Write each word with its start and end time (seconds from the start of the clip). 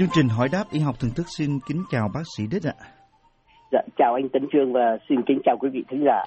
Chương 0.00 0.08
trình 0.12 0.28
hỏi 0.28 0.48
đáp 0.52 0.64
y 0.70 0.80
học 0.80 1.00
thường 1.00 1.10
thức 1.16 1.26
xin 1.36 1.58
kính 1.68 1.82
chào 1.90 2.08
bác 2.14 2.22
sĩ 2.36 2.44
Đích 2.50 2.62
ạ. 2.62 2.74
Dạ, 3.72 3.78
chào 3.98 4.14
anh 4.14 4.28
Tấn 4.32 4.42
Trương 4.52 4.72
và 4.72 4.98
xin 5.08 5.18
kính 5.26 5.38
chào 5.44 5.56
quý 5.60 5.68
vị 5.72 5.84
thính 5.90 6.04
giả. 6.06 6.24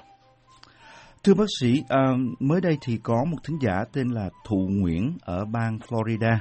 Thưa 1.24 1.34
bác 1.34 1.44
sĩ, 1.60 1.82
à, 1.88 1.98
mới 2.40 2.60
đây 2.60 2.78
thì 2.82 2.98
có 3.02 3.24
một 3.30 3.36
thính 3.44 3.58
giả 3.60 3.84
tên 3.92 4.08
là 4.08 4.30
Thụ 4.48 4.68
Nguyễn 4.70 5.12
ở 5.24 5.44
bang 5.44 5.78
Florida 5.88 6.36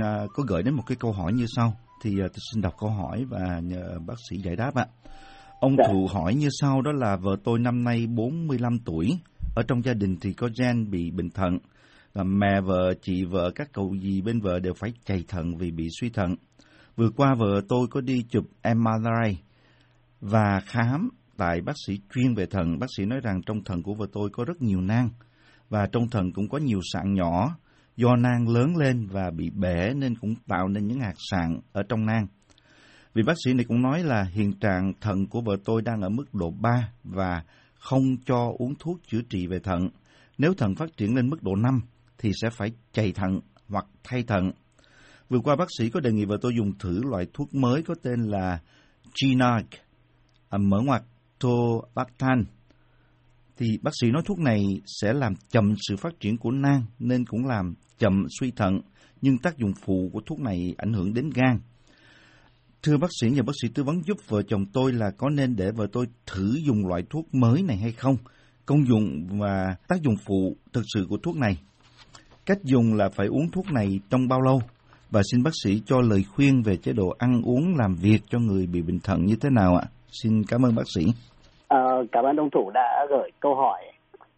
à, 0.00 0.26
có 0.34 0.42
gửi 0.48 0.62
đến 0.62 0.74
một 0.74 0.82
cái 0.86 0.96
câu 1.00 1.12
hỏi 1.12 1.32
như 1.32 1.44
sau. 1.56 1.72
Thì 2.02 2.10
à, 2.10 2.28
tôi 2.28 2.40
xin 2.52 2.62
đọc 2.62 2.72
câu 2.78 2.90
hỏi 2.90 3.24
và 3.28 3.60
nhờ 3.62 3.98
bác 4.06 4.16
sĩ 4.30 4.36
giải 4.36 4.56
đáp 4.56 4.74
ạ. 4.74 4.86
Ông 5.60 5.76
dạ. 5.78 5.84
Thụ 5.88 6.06
hỏi 6.12 6.34
như 6.34 6.48
sau 6.50 6.82
đó 6.82 6.92
là 6.92 7.16
vợ 7.16 7.36
tôi 7.44 7.58
năm 7.58 7.84
nay 7.84 8.06
45 8.06 8.78
tuổi, 8.84 9.18
ở 9.56 9.62
trong 9.68 9.82
gia 9.82 9.94
đình 9.94 10.16
thì 10.20 10.32
có 10.32 10.48
gen 10.60 10.90
bị 10.90 11.10
bệnh 11.10 11.30
thận 11.30 11.58
mẹ 12.24 12.60
vợ, 12.60 12.94
chị 13.02 13.24
vợ, 13.24 13.50
các 13.54 13.68
cậu 13.72 13.94
gì 13.94 14.22
bên 14.22 14.40
vợ 14.40 14.58
đều 14.58 14.74
phải 14.74 14.92
chạy 15.04 15.24
thận 15.28 15.56
vì 15.56 15.70
bị 15.70 15.88
suy 16.00 16.10
thận. 16.10 16.34
Vừa 16.96 17.10
qua 17.16 17.34
vợ 17.38 17.60
tôi 17.68 17.86
có 17.90 18.00
đi 18.00 18.22
chụp 18.28 18.44
MRI 18.64 19.36
và 20.20 20.60
khám 20.66 21.10
tại 21.36 21.60
bác 21.60 21.72
sĩ 21.86 22.00
chuyên 22.14 22.34
về 22.34 22.46
thận. 22.46 22.78
Bác 22.78 22.86
sĩ 22.96 23.04
nói 23.04 23.20
rằng 23.22 23.40
trong 23.46 23.64
thận 23.64 23.82
của 23.82 23.94
vợ 23.94 24.06
tôi 24.12 24.30
có 24.32 24.44
rất 24.44 24.62
nhiều 24.62 24.80
nang 24.80 25.08
và 25.68 25.86
trong 25.92 26.08
thận 26.10 26.32
cũng 26.32 26.48
có 26.48 26.58
nhiều 26.58 26.80
sạn 26.92 27.14
nhỏ. 27.14 27.56
Do 27.96 28.16
nang 28.16 28.48
lớn 28.48 28.76
lên 28.76 29.06
và 29.06 29.30
bị 29.30 29.50
bể 29.50 29.94
nên 29.96 30.14
cũng 30.14 30.34
tạo 30.46 30.68
nên 30.68 30.86
những 30.86 31.00
hạt 31.00 31.14
sạn 31.30 31.60
ở 31.72 31.82
trong 31.88 32.06
nang. 32.06 32.26
Vì 33.14 33.22
bác 33.22 33.34
sĩ 33.44 33.54
này 33.54 33.64
cũng 33.64 33.82
nói 33.82 34.02
là 34.02 34.22
hiện 34.22 34.52
trạng 34.52 34.92
thận 35.00 35.26
của 35.26 35.40
vợ 35.40 35.56
tôi 35.64 35.82
đang 35.82 36.00
ở 36.00 36.08
mức 36.08 36.34
độ 36.34 36.50
3 36.50 36.92
và 37.04 37.42
không 37.74 38.16
cho 38.26 38.52
uống 38.58 38.74
thuốc 38.78 39.00
chữa 39.06 39.20
trị 39.28 39.46
về 39.46 39.58
thận. 39.58 39.88
Nếu 40.38 40.54
thận 40.54 40.74
phát 40.74 40.96
triển 40.96 41.14
lên 41.14 41.30
mức 41.30 41.42
độ 41.42 41.56
5 41.56 41.80
thì 42.18 42.32
sẽ 42.42 42.50
phải 42.50 42.72
chạy 42.92 43.12
thận 43.12 43.40
hoặc 43.68 43.86
thay 44.04 44.22
thận. 44.22 44.50
Vừa 45.28 45.38
qua 45.38 45.56
bác 45.56 45.68
sĩ 45.78 45.90
có 45.90 46.00
đề 46.00 46.12
nghị 46.12 46.24
vợ 46.24 46.36
tôi 46.40 46.52
dùng 46.56 46.78
thử 46.78 47.02
loại 47.04 47.26
thuốc 47.32 47.54
mới 47.54 47.82
có 47.82 47.94
tên 48.02 48.20
là 48.20 48.60
Ginag, 49.22 49.64
à, 50.48 50.58
mở 50.58 50.80
ngoặc 50.80 51.02
Tobactan. 51.38 52.44
Thì 53.56 53.78
bác 53.82 53.90
sĩ 54.00 54.10
nói 54.10 54.22
thuốc 54.26 54.38
này 54.38 54.80
sẽ 55.00 55.12
làm 55.12 55.34
chậm 55.50 55.74
sự 55.88 55.96
phát 55.96 56.20
triển 56.20 56.38
của 56.38 56.50
nang 56.50 56.82
nên 56.98 57.24
cũng 57.24 57.46
làm 57.46 57.74
chậm 57.98 58.26
suy 58.40 58.50
thận, 58.50 58.80
nhưng 59.22 59.38
tác 59.38 59.58
dụng 59.58 59.72
phụ 59.84 60.10
của 60.12 60.20
thuốc 60.26 60.40
này 60.40 60.74
ảnh 60.78 60.92
hưởng 60.92 61.14
đến 61.14 61.30
gan. 61.34 61.60
Thưa 62.82 62.96
bác 62.96 63.10
sĩ, 63.20 63.30
nhờ 63.30 63.42
bác 63.42 63.52
sĩ 63.62 63.68
tư 63.68 63.82
vấn 63.82 64.02
giúp 64.06 64.16
vợ 64.28 64.42
chồng 64.42 64.66
tôi 64.72 64.92
là 64.92 65.10
có 65.10 65.30
nên 65.30 65.56
để 65.56 65.70
vợ 65.70 65.86
tôi 65.92 66.06
thử 66.26 66.58
dùng 66.66 66.86
loại 66.86 67.02
thuốc 67.10 67.34
mới 67.34 67.62
này 67.62 67.76
hay 67.76 67.92
không? 67.92 68.16
Công 68.66 68.86
dụng 68.86 69.26
và 69.40 69.76
tác 69.88 70.02
dụng 70.02 70.16
phụ 70.26 70.56
thực 70.72 70.84
sự 70.94 71.06
của 71.08 71.18
thuốc 71.22 71.36
này 71.36 71.58
Cách 72.46 72.58
dùng 72.62 72.94
là 72.94 73.08
phải 73.08 73.26
uống 73.26 73.50
thuốc 73.54 73.64
này 73.74 74.00
trong 74.10 74.28
bao 74.28 74.40
lâu? 74.40 74.58
Và 75.10 75.20
xin 75.32 75.42
bác 75.42 75.50
sĩ 75.64 75.82
cho 75.86 75.96
lời 76.10 76.22
khuyên 76.34 76.62
về 76.66 76.76
chế 76.76 76.92
độ 76.92 77.08
ăn 77.18 77.42
uống 77.44 77.74
làm 77.78 77.94
việc 78.02 78.18
cho 78.28 78.38
người 78.38 78.66
bị 78.72 78.82
bệnh 78.82 78.98
thận 79.04 79.18
như 79.24 79.34
thế 79.40 79.50
nào 79.50 79.76
ạ? 79.76 79.84
Xin 80.22 80.42
cảm 80.48 80.62
ơn 80.66 80.74
bác 80.76 80.88
sĩ. 80.94 81.02
À, 81.68 81.80
cảm 82.12 82.24
ơn 82.24 82.36
ông 82.36 82.50
Thủ 82.50 82.70
đã 82.74 83.06
gửi 83.10 83.30
câu 83.40 83.54
hỏi. 83.54 83.82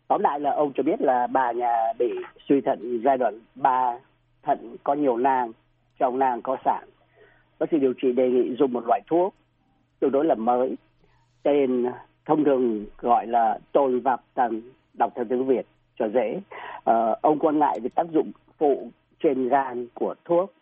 Tóm 0.08 0.20
lại 0.20 0.40
là 0.40 0.50
ông 0.56 0.72
cho 0.74 0.82
biết 0.82 1.00
là 1.00 1.26
bà 1.32 1.52
nhà 1.52 1.74
bị 1.98 2.06
suy 2.48 2.56
thận 2.66 3.00
giai 3.04 3.16
đoạn 3.18 3.40
3, 3.54 3.98
thận 4.42 4.76
có 4.84 4.94
nhiều 4.94 5.16
nang, 5.16 5.52
trong 5.98 6.18
nang 6.18 6.42
có 6.42 6.56
sạn. 6.64 6.88
Bác 7.58 7.66
sĩ 7.70 7.76
điều 7.80 7.92
trị 8.02 8.12
đề 8.12 8.28
nghị 8.28 8.56
dùng 8.58 8.72
một 8.72 8.86
loại 8.86 9.00
thuốc 9.10 9.34
tương 10.00 10.12
đối 10.12 10.24
là 10.24 10.34
mới, 10.34 10.76
tên 11.42 11.84
thông 12.26 12.44
thường 12.44 12.86
gọi 12.98 13.26
là 13.26 13.58
tồn 13.72 14.00
vạp 14.00 14.20
tần, 14.34 14.62
đọc 14.94 15.12
theo 15.16 15.24
tiếng 15.28 15.46
Việt 15.46 15.66
cho 15.98 16.08
dễ. 16.08 16.40
Uh, 16.90 17.22
ông 17.22 17.38
quan 17.38 17.58
ngại 17.58 17.80
về 17.82 17.88
tác 17.94 18.06
dụng 18.12 18.32
phụ 18.58 18.90
trên 19.22 19.48
gan 19.48 19.86
của 19.94 20.14
thuốc. 20.24 20.52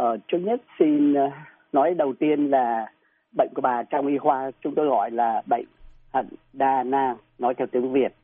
Uh, 0.00 0.20
trước 0.28 0.38
nhất 0.38 0.62
xin 0.78 1.14
ờ, 1.14 1.30
nói 1.72 1.94
đầu 1.94 2.12
tiên 2.18 2.50
là 2.50 2.92
bệnh 3.36 3.48
của 3.54 3.62
bà 3.62 3.82
trong 3.82 4.06
y 4.06 4.18
khoa 4.18 4.50
chúng 4.60 4.74
tôi 4.74 4.86
gọi 4.86 5.10
là 5.10 5.42
bệnh 5.46 5.64
thận 6.12 6.28
đa 6.52 6.82
nang, 6.82 7.16
nói 7.38 7.54
theo 7.54 7.66
tiếng 7.66 7.92
Việt. 7.92 8.14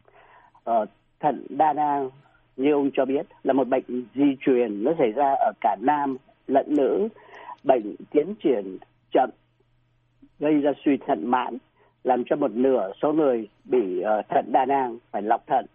Uh, 0.71 0.89
thận 1.21 1.47
đa 1.49 1.73
nang 1.73 2.11
như 2.57 2.73
ông 2.73 2.91
cho 2.95 3.05
biết 3.05 3.27
là 3.43 3.53
một 3.53 3.69
bệnh 3.69 4.05
di 4.15 4.37
truyền 4.41 4.85
nó 4.85 4.93
xảy 4.99 5.13
ra 5.13 5.35
ở 5.35 5.53
cả 5.61 5.77
nam 5.81 6.17
lẫn 6.47 6.67
nữ. 6.69 7.09
Bệnh 7.65 7.95
tiến 8.11 8.35
triển 8.43 8.79
chậm 9.13 9.31
gây 10.39 10.61
ra 10.61 10.73
suy 10.85 10.97
thận 11.07 11.31
mãn 11.31 11.59
làm 12.05 12.25
cho 12.27 12.37
một 12.37 12.51
nửa 12.51 12.93
số 13.03 13.13
người 13.13 13.49
bị 13.65 14.01
uh, 14.01 14.29
thận 14.29 14.45
đa 14.53 14.65
nang 14.65 14.99
phải 15.11 15.23
lọc 15.23 15.47
thận 15.47 15.67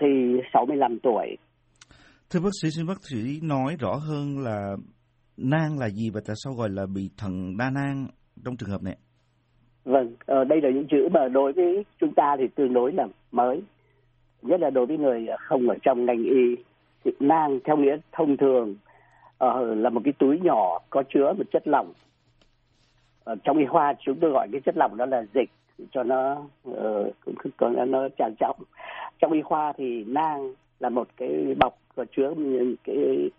khi 0.00 0.40
65 0.52 0.98
tuổi. 1.02 1.36
Thưa 2.30 2.40
bác 2.40 2.50
sĩ, 2.62 2.68
xin 2.70 2.86
bác 2.86 3.04
sĩ 3.10 3.40
nói 3.42 3.76
rõ 3.80 3.94
hơn 3.94 4.38
là 4.38 4.76
nang 5.36 5.78
là 5.78 5.88
gì 5.88 6.10
và 6.14 6.20
tại 6.26 6.36
sao 6.44 6.52
gọi 6.52 6.68
là 6.70 6.86
bị 6.94 7.10
thận 7.18 7.56
đa 7.58 7.70
nang 7.70 8.06
trong 8.44 8.56
trường 8.56 8.68
hợp 8.68 8.82
này? 8.82 8.96
Vâng, 9.84 10.14
ờ, 10.26 10.44
đây 10.44 10.60
là 10.60 10.70
những 10.70 10.86
chữ 10.90 11.08
mà 11.12 11.28
đối 11.28 11.52
với 11.52 11.84
chúng 12.00 12.14
ta 12.14 12.36
thì 12.38 12.44
tương 12.54 12.72
đối 12.72 12.92
là 12.92 13.06
mới. 13.30 13.62
Nhất 14.42 14.60
là 14.60 14.70
đối 14.70 14.86
với 14.86 14.98
người 14.98 15.26
không 15.38 15.68
ở 15.68 15.76
trong 15.82 16.06
ngành 16.06 16.22
y. 16.24 16.56
Thì 17.04 17.10
nang 17.20 17.60
theo 17.64 17.76
nghĩa 17.76 17.96
thông 18.12 18.36
thường 18.36 18.76
uh, 19.44 19.78
là 19.78 19.90
một 19.90 20.00
cái 20.04 20.12
túi 20.18 20.40
nhỏ 20.40 20.78
có 20.90 21.02
chứa 21.14 21.32
một 21.32 21.44
chất 21.52 21.68
lỏng. 21.68 21.92
Uh, 23.32 23.38
trong 23.44 23.58
y 23.58 23.66
khoa 23.66 23.94
chúng 24.06 24.20
tôi 24.20 24.30
gọi 24.30 24.48
cái 24.52 24.60
chất 24.60 24.76
lỏng 24.76 24.96
đó 24.96 25.06
là 25.06 25.22
dịch 25.34 25.50
cho 25.92 26.02
nó 26.02 26.42
uh, 26.70 27.14
cũng 27.24 27.34
còn 27.56 27.90
nó 27.90 28.08
trang 28.18 28.34
trọng 28.40 28.56
trong 29.18 29.32
y 29.32 29.42
khoa 29.42 29.72
thì 29.72 30.04
nang 30.04 30.54
là 30.80 30.88
một 30.88 31.08
cái 31.16 31.54
bọc 31.58 31.78
và 31.94 32.04
chứa 32.16 32.34
những 32.36 32.74
cái 32.84 33.30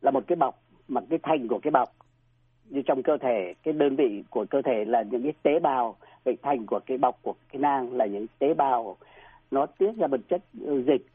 là 0.00 0.10
một 0.10 0.24
cái 0.26 0.36
bọc 0.36 0.58
mà 0.88 1.00
cái 1.10 1.18
thành 1.22 1.48
của 1.48 1.58
cái 1.58 1.70
bọc. 1.70 1.88
Như 2.70 2.82
trong 2.82 3.02
cơ 3.02 3.16
thể 3.16 3.54
cái 3.62 3.74
đơn 3.74 3.96
vị 3.96 4.24
của 4.30 4.46
cơ 4.50 4.62
thể 4.62 4.84
là 4.84 5.02
những 5.02 5.22
cái 5.22 5.32
tế 5.42 5.60
bào 5.60 5.96
vậy 6.24 6.36
thành 6.42 6.66
của 6.66 6.80
cái 6.86 6.98
bọc 6.98 7.18
của 7.22 7.34
cái 7.52 7.60
nang 7.60 7.92
là 7.92 8.06
những 8.06 8.26
tế 8.38 8.54
bào. 8.54 8.96
Nó 9.50 9.66
tiết 9.66 9.96
ra 9.96 10.06
một 10.06 10.20
chất 10.28 10.42
dịch 10.86 11.06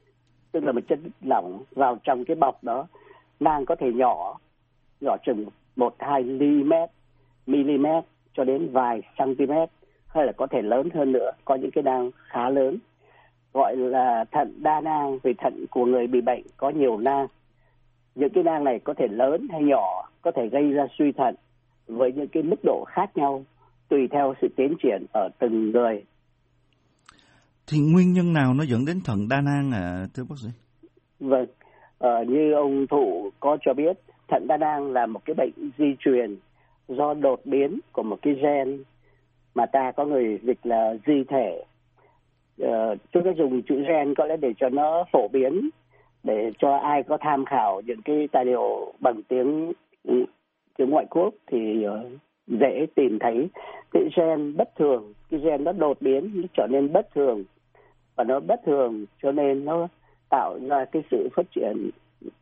tức 0.52 0.64
là 0.64 0.72
một 0.72 0.82
chất 0.88 1.00
lỏng 1.22 1.64
vào 1.72 1.98
trong 2.04 2.26
cái 2.26 2.36
bọc 2.36 2.64
đó. 2.64 2.88
Nang 3.40 3.66
có 3.66 3.76
thể 3.76 3.92
nhỏ 3.92 4.38
nhỏ 5.02 5.18
chừng 5.26 5.46
một 5.76 5.96
hai 6.00 6.24
mm 6.24 6.74
mm 7.46 7.86
cho 8.34 8.44
đến 8.44 8.70
vài 8.72 9.02
cm 9.18 9.52
hay 10.08 10.26
là 10.26 10.32
có 10.38 10.48
thể 10.48 10.62
lớn 10.62 10.90
hơn 10.94 11.12
nữa 11.12 11.32
có 11.46 11.56
những 11.56 11.72
cái 11.72 11.84
nang 11.84 12.12
khá 12.28 12.50
lớn. 12.50 12.78
Gọi 13.54 13.76
là 13.78 14.26
thận 14.32 14.54
đa 14.64 14.82
nang 14.82 15.20
vì 15.24 15.34
thận 15.38 15.66
của 15.72 15.86
người 15.86 16.08
bị 16.08 16.22
bệnh 16.22 16.44
có 16.58 16.70
nhiều 16.70 16.98
nang. 16.98 17.28
Những 18.16 18.30
cái 18.30 18.44
nang 18.44 18.64
này 18.64 18.80
có 18.84 18.94
thể 18.94 19.08
lớn 19.08 19.48
hay 19.52 19.64
nhỏ 19.64 20.10
có 20.22 20.32
thể 20.36 20.50
gây 20.52 20.72
ra 20.72 20.88
suy 21.00 21.12
thận 21.12 21.36
với 21.88 22.12
những 22.12 22.28
cái 22.28 22.44
mức 22.44 22.60
độ 22.64 22.86
khác 22.88 23.18
nhau 23.18 23.44
tùy 23.90 24.08
theo 24.12 24.34
sự 24.42 24.48
tiến 24.56 24.76
triển 24.84 25.06
ở 25.14 25.30
từng 25.40 25.72
người. 25.72 26.06
Thì 27.68 27.80
nguyên 27.80 28.14
nhân 28.14 28.34
nào 28.34 28.54
nó 28.54 28.64
dẫn 28.64 28.86
đến 28.86 29.00
thận 29.06 29.28
đa 29.30 29.42
nang 29.42 29.72
à 29.72 30.08
thưa 30.14 30.24
bác 30.30 30.36
sĩ? 30.44 30.50
Vâng 31.20 31.46
ờ, 32.00 32.24
như 32.28 32.54
ông 32.54 32.88
thụ 32.88 33.30
có 33.40 33.58
cho 33.66 33.74
biết 33.74 33.98
thận 34.28 34.48
đa 34.48 34.58
nang 34.58 34.92
là 34.92 35.06
một 35.06 35.26
cái 35.26 35.34
bệnh 35.34 35.72
di 35.78 35.96
truyền 36.00 36.38
do 36.90 37.14
đột 37.14 37.40
biến 37.46 37.80
của 37.92 38.04
một 38.04 38.20
cái 38.22 38.34
gen 38.34 38.84
mà 39.56 39.66
ta 39.66 39.92
có 39.92 40.06
người 40.06 40.40
dịch 40.44 40.60
là 40.64 40.94
di 41.06 41.24
thể. 41.24 41.64
Ờ, 42.60 42.96
chúng 43.12 43.24
ta 43.24 43.32
dùng 43.38 43.62
chữ 43.62 43.84
gen 43.88 44.16
có 44.16 44.26
lẽ 44.26 44.38
để 44.38 44.54
cho 44.60 44.70
nó 44.70 45.04
phổ 45.12 45.28
biến 45.28 45.70
để 46.24 46.52
cho 46.60 46.76
ai 46.76 47.04
có 47.04 47.18
tham 47.22 47.46
khảo 47.46 47.82
những 47.86 48.02
cái 48.02 48.28
tài 48.32 48.46
liệu 48.46 48.94
bằng 49.00 49.22
tiếng 49.28 49.72
ừ, 50.04 50.26
tiếng 50.78 50.90
ngoại 50.90 51.06
quốc 51.10 51.34
thì 51.48 51.84
ờ, 51.84 52.10
dễ 52.48 52.86
tìm 52.96 53.20
thấy. 53.20 53.50
Cái 53.92 54.04
gen 54.16 54.58
bất 54.58 54.76
thường 54.76 55.14
cái 55.32 55.40
gen 55.40 55.64
nó 55.64 55.72
đột 55.72 55.98
biến 56.02 56.32
nó 56.36 56.48
trở 56.58 56.68
nên 56.70 56.94
bất 56.94 57.14
thường 57.16 57.44
và 58.16 58.24
nó 58.24 58.40
bất 58.40 58.60
thường 58.66 59.06
cho 59.24 59.32
nên 59.32 59.66
nó 59.66 59.88
tạo 60.30 60.60
ra 60.70 60.86
cái 60.86 61.04
sự 61.12 61.30
phát 61.36 61.46
triển. 61.56 61.90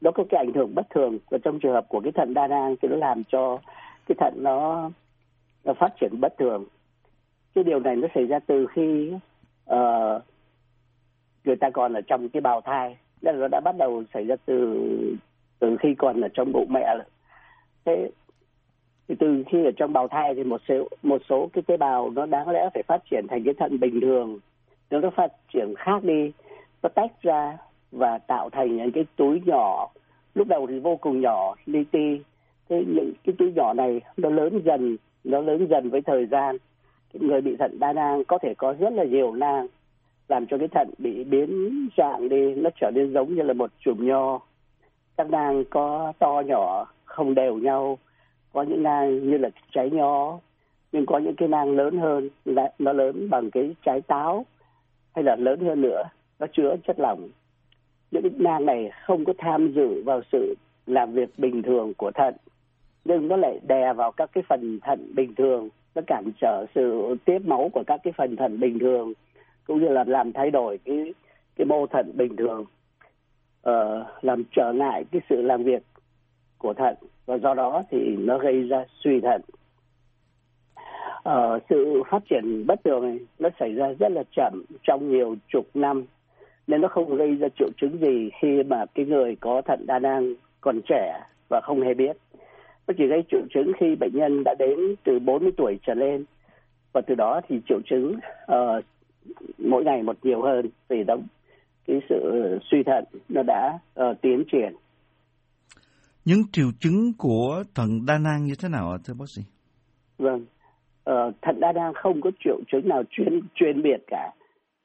Nó 0.02 0.12
có 0.12 0.24
cái 0.30 0.44
ảnh 0.46 0.54
hưởng 0.54 0.76
bất 0.76 0.90
thường 0.90 1.18
và 1.30 1.38
trong 1.44 1.60
trường 1.60 1.74
hợp 1.74 1.86
của 1.90 2.00
cái 2.00 2.12
thận 2.12 2.34
đa 2.34 2.48
nang 2.48 2.76
thì 2.82 2.88
nó 2.88 2.96
làm 2.96 3.24
cho 3.24 3.58
cái 4.08 4.16
thận 4.20 4.34
nó 4.38 4.90
nó 5.64 5.74
phát 5.74 5.94
triển 6.02 6.22
bất 6.22 6.38
thường. 6.38 6.66
Cái 7.56 7.64
điều 7.64 7.80
này 7.80 7.96
nó 7.96 8.08
xảy 8.16 8.26
ra 8.26 8.40
từ 8.40 8.68
khi 8.74 9.12
uh, 9.74 10.22
người 11.44 11.56
ta 11.56 11.70
còn 11.70 11.94
ở 11.94 12.02
trong 12.02 12.30
cái 12.30 12.42
bào 12.42 12.62
thai. 12.62 12.98
Nên 13.22 13.36
là 13.36 13.42
nó 13.42 13.48
đã 13.48 13.60
bắt 13.60 13.76
đầu 13.78 14.04
xảy 14.14 14.26
ra 14.26 14.36
từ 14.46 14.88
từ 15.60 15.78
khi 15.80 15.96
còn 15.98 16.22
ở 16.22 16.28
trong 16.34 16.52
bụng 16.52 16.68
mẹ 16.74 16.96
thế 17.88 18.12
thì 19.08 19.16
từ 19.20 19.44
khi 19.52 19.66
ở 19.66 19.72
trong 19.78 19.94
bào 19.94 20.08
thai 20.08 20.36
thì 20.36 20.44
một 20.44 20.62
số 20.68 20.88
một 21.04 21.22
số 21.30 21.50
cái 21.54 21.62
tế 21.68 21.78
bào 21.78 22.10
nó 22.10 22.26
đáng 22.26 22.50
lẽ 22.50 22.70
phải 22.74 22.84
phát 22.84 23.02
triển 23.12 23.26
thành 23.30 23.44
cái 23.44 23.54
thận 23.54 23.80
bình 23.80 24.02
thường. 24.02 24.40
Nếu 24.90 25.02
nó 25.02 25.10
phát 25.10 25.32
triển 25.54 25.74
khác 25.78 26.04
đi 26.04 26.32
nó 26.84 26.90
tách 26.90 27.22
ra 27.22 27.58
và 27.92 28.18
tạo 28.18 28.50
thành 28.50 28.78
những 28.78 28.92
cái 28.92 29.06
túi 29.16 29.42
nhỏ. 29.46 29.90
Lúc 30.36 30.48
đầu 30.48 30.68
thì 30.68 30.80
vô 30.80 30.96
cùng 30.96 31.22
nhỏ 31.22 31.56
li 31.66 31.84
ti 31.84 32.22
thế 32.70 32.84
những 32.88 33.14
cái 33.24 33.36
túi 33.38 33.52
nhỏ 33.56 33.74
này, 33.74 34.02
nó 34.18 34.30
lớn 34.30 34.62
dần, 34.66 34.98
nó 35.24 35.42
lớn 35.42 35.68
dần 35.70 35.90
với 35.90 36.02
thời 36.02 36.26
gian. 36.26 36.58
Người 37.14 37.42
bị 37.42 37.56
thận 37.56 37.80
đa 37.80 37.94
nang 37.94 38.24
có 38.24 38.38
thể 38.38 38.54
có 38.54 38.74
rất 38.80 38.94
là 38.94 39.04
nhiều 39.04 39.34
nang, 39.34 39.68
làm 40.28 40.48
cho 40.48 40.58
cái 40.58 40.68
thận 40.68 40.90
bị 40.98 41.24
biến 41.24 41.88
dạng 41.98 42.30
đi, 42.30 42.56
nó 42.56 42.70
trở 42.82 42.92
nên 42.96 43.14
giống 43.14 43.36
như 43.36 43.42
là 43.42 43.54
một 43.54 43.72
chùm 43.80 44.08
nho. 44.08 44.40
Các 45.18 45.30
nang 45.30 45.64
có 45.70 46.14
to 46.20 46.42
nhỏ, 46.46 46.86
không 47.06 47.36
đều 47.36 47.58
nhau. 47.58 47.98
Có 48.54 48.64
những 48.64 48.84
nang 48.84 49.30
như 49.32 49.38
là 49.38 49.50
trái 49.72 49.90
nho, 49.90 50.40
nhưng 50.92 51.06
có 51.06 51.18
những 51.18 51.36
cái 51.36 51.48
nang 51.48 51.76
lớn 51.76 51.98
hơn 51.98 52.30
nó 52.80 52.94
lớn 52.94 53.30
bằng 53.30 53.52
cái 53.52 53.76
trái 53.86 54.02
táo, 54.02 54.46
hay 55.16 55.24
là 55.24 55.36
lớn 55.36 55.60
hơn 55.60 55.82
nữa, 55.82 56.04
nó 56.40 56.48
chứa 56.54 56.76
chất 56.88 57.00
lỏng. 57.00 57.30
Những 58.12 58.24
cái 58.24 58.32
nang 58.38 58.66
này 58.66 58.92
không 59.06 59.26
có 59.26 59.34
tham 59.38 59.74
dự 59.74 60.04
vào 60.04 60.22
sự 60.32 60.56
làm 60.86 61.14
việc 61.14 61.30
bình 61.38 61.62
thường 61.62 61.94
của 61.94 62.12
thận 62.12 62.34
nhưng 63.08 63.28
nó 63.28 63.36
lại 63.36 63.60
đè 63.68 63.94
vào 63.94 64.12
các 64.12 64.30
cái 64.34 64.44
phần 64.50 64.80
thận 64.82 65.12
bình 65.16 65.36
thường 65.36 65.70
nó 65.96 66.02
cản 66.08 66.32
trở 66.42 66.66
sự 66.76 67.16
tiếp 67.26 67.40
máu 67.46 67.70
của 67.74 67.84
các 67.88 68.00
cái 68.04 68.14
phần 68.18 68.36
thận 68.36 68.60
bình 68.60 68.80
thường 68.80 69.14
cũng 69.68 69.82
như 69.82 69.88
là 69.88 70.04
làm 70.08 70.34
thay 70.34 70.52
đổi 70.52 70.80
cái 70.86 71.14
cái 71.56 71.66
mô 71.66 71.88
thận 71.88 72.12
bình 72.18 72.36
thường 72.36 72.66
ờ, 73.62 74.06
làm 74.22 74.44
trở 74.56 74.74
ngại 74.74 75.06
cái 75.12 75.22
sự 75.30 75.42
làm 75.42 75.64
việc 75.64 75.84
của 76.58 76.74
thận. 76.74 76.96
Và 77.26 77.38
do 77.38 77.54
đó 77.54 77.84
thì 77.92 78.16
nó 78.20 78.38
gây 78.38 78.68
ra 78.68 78.86
suy 79.04 79.22
thận. 79.22 79.42
Ờ, 81.24 81.60
sự 81.70 82.04
phát 82.10 82.24
triển 82.30 82.68
bất 82.68 82.84
thường 82.84 83.02
này 83.02 83.20
nó 83.40 83.50
xảy 83.60 83.74
ra 83.74 83.94
rất 84.00 84.12
là 84.12 84.24
chậm 84.36 84.64
trong 84.84 85.10
nhiều 85.10 85.36
chục 85.54 85.66
năm 85.74 86.06
nên 86.68 86.82
nó 86.82 86.88
không 86.88 87.16
gây 87.16 87.36
ra 87.36 87.48
triệu 87.60 87.70
chứng 87.82 87.98
gì 88.02 88.30
khi 88.42 88.64
mà 88.64 88.86
cái 88.96 89.06
người 89.06 89.36
có 89.40 89.62
thận 89.62 89.86
đa 89.88 90.00
năng 90.00 90.34
còn 90.62 90.82
trẻ 90.90 91.20
và 91.50 91.62
không 91.64 91.82
hề 91.82 91.94
biết 91.94 92.18
nó 92.88 92.94
chỉ 92.98 93.08
gây 93.08 93.24
triệu 93.32 93.42
chứng 93.54 93.72
khi 93.80 93.96
bệnh 93.96 94.12
nhân 94.14 94.44
đã 94.46 94.56
đến 94.60 94.80
từ 95.04 95.20
40 95.20 95.52
tuổi 95.58 95.80
trở 95.88 95.94
lên. 95.94 96.26
Và 96.94 97.02
từ 97.08 97.16
đó 97.16 97.42
thì 97.50 97.60
triệu 97.70 97.80
chứng 97.90 98.16
uh, 98.52 98.84
mỗi 99.58 99.84
ngày 99.84 100.04
một 100.04 100.18
nhiều 100.24 100.42
hơn 100.42 100.70
vì 100.90 101.04
đó 101.04 101.18
cái 101.88 102.00
sự 102.10 102.20
suy 102.72 102.84
thận 102.84 103.04
nó 103.30 103.44
đã 103.44 103.80
uh, 104.00 104.22
tiến 104.22 104.44
triển. 104.52 104.74
Những 106.26 106.44
triệu 106.52 106.68
chứng 106.80 107.14
của 107.18 107.64
thận 107.76 108.06
đa 108.08 108.18
nang 108.18 108.46
như 108.46 108.54
thế 108.62 108.70
nào 108.70 108.98
thưa 109.06 109.14
bác 109.20 109.30
sĩ? 109.30 109.42
Vâng 110.18 110.46
uh, 111.10 111.36
thận 111.42 111.60
đa 111.60 111.72
nang 111.72 111.94
không 111.94 112.22
có 112.22 112.32
triệu 112.44 112.60
chứng 112.72 112.88
nào 112.88 113.04
chuyên 113.10 113.42
chuyên 113.56 113.82
biệt 113.82 114.04
cả. 114.08 114.32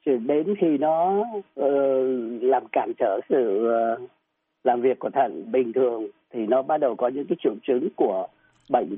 Chỉ 0.04 0.12
đến 0.26 0.54
khi 0.60 0.78
nó 0.78 1.24
uh, 1.60 2.42
làm 2.42 2.62
cản 2.72 2.92
trở 2.98 3.20
sự 3.28 3.68
uh, 4.02 4.10
làm 4.64 4.80
việc 4.80 4.98
của 4.98 5.10
thận 5.10 5.52
bình 5.52 5.72
thường 5.72 6.06
thì 6.30 6.46
nó 6.46 6.62
bắt 6.62 6.78
đầu 6.78 6.94
có 6.94 7.08
những 7.08 7.26
cái 7.28 7.36
triệu 7.42 7.54
chứng 7.62 7.88
của 7.96 8.26
bệnh 8.70 8.96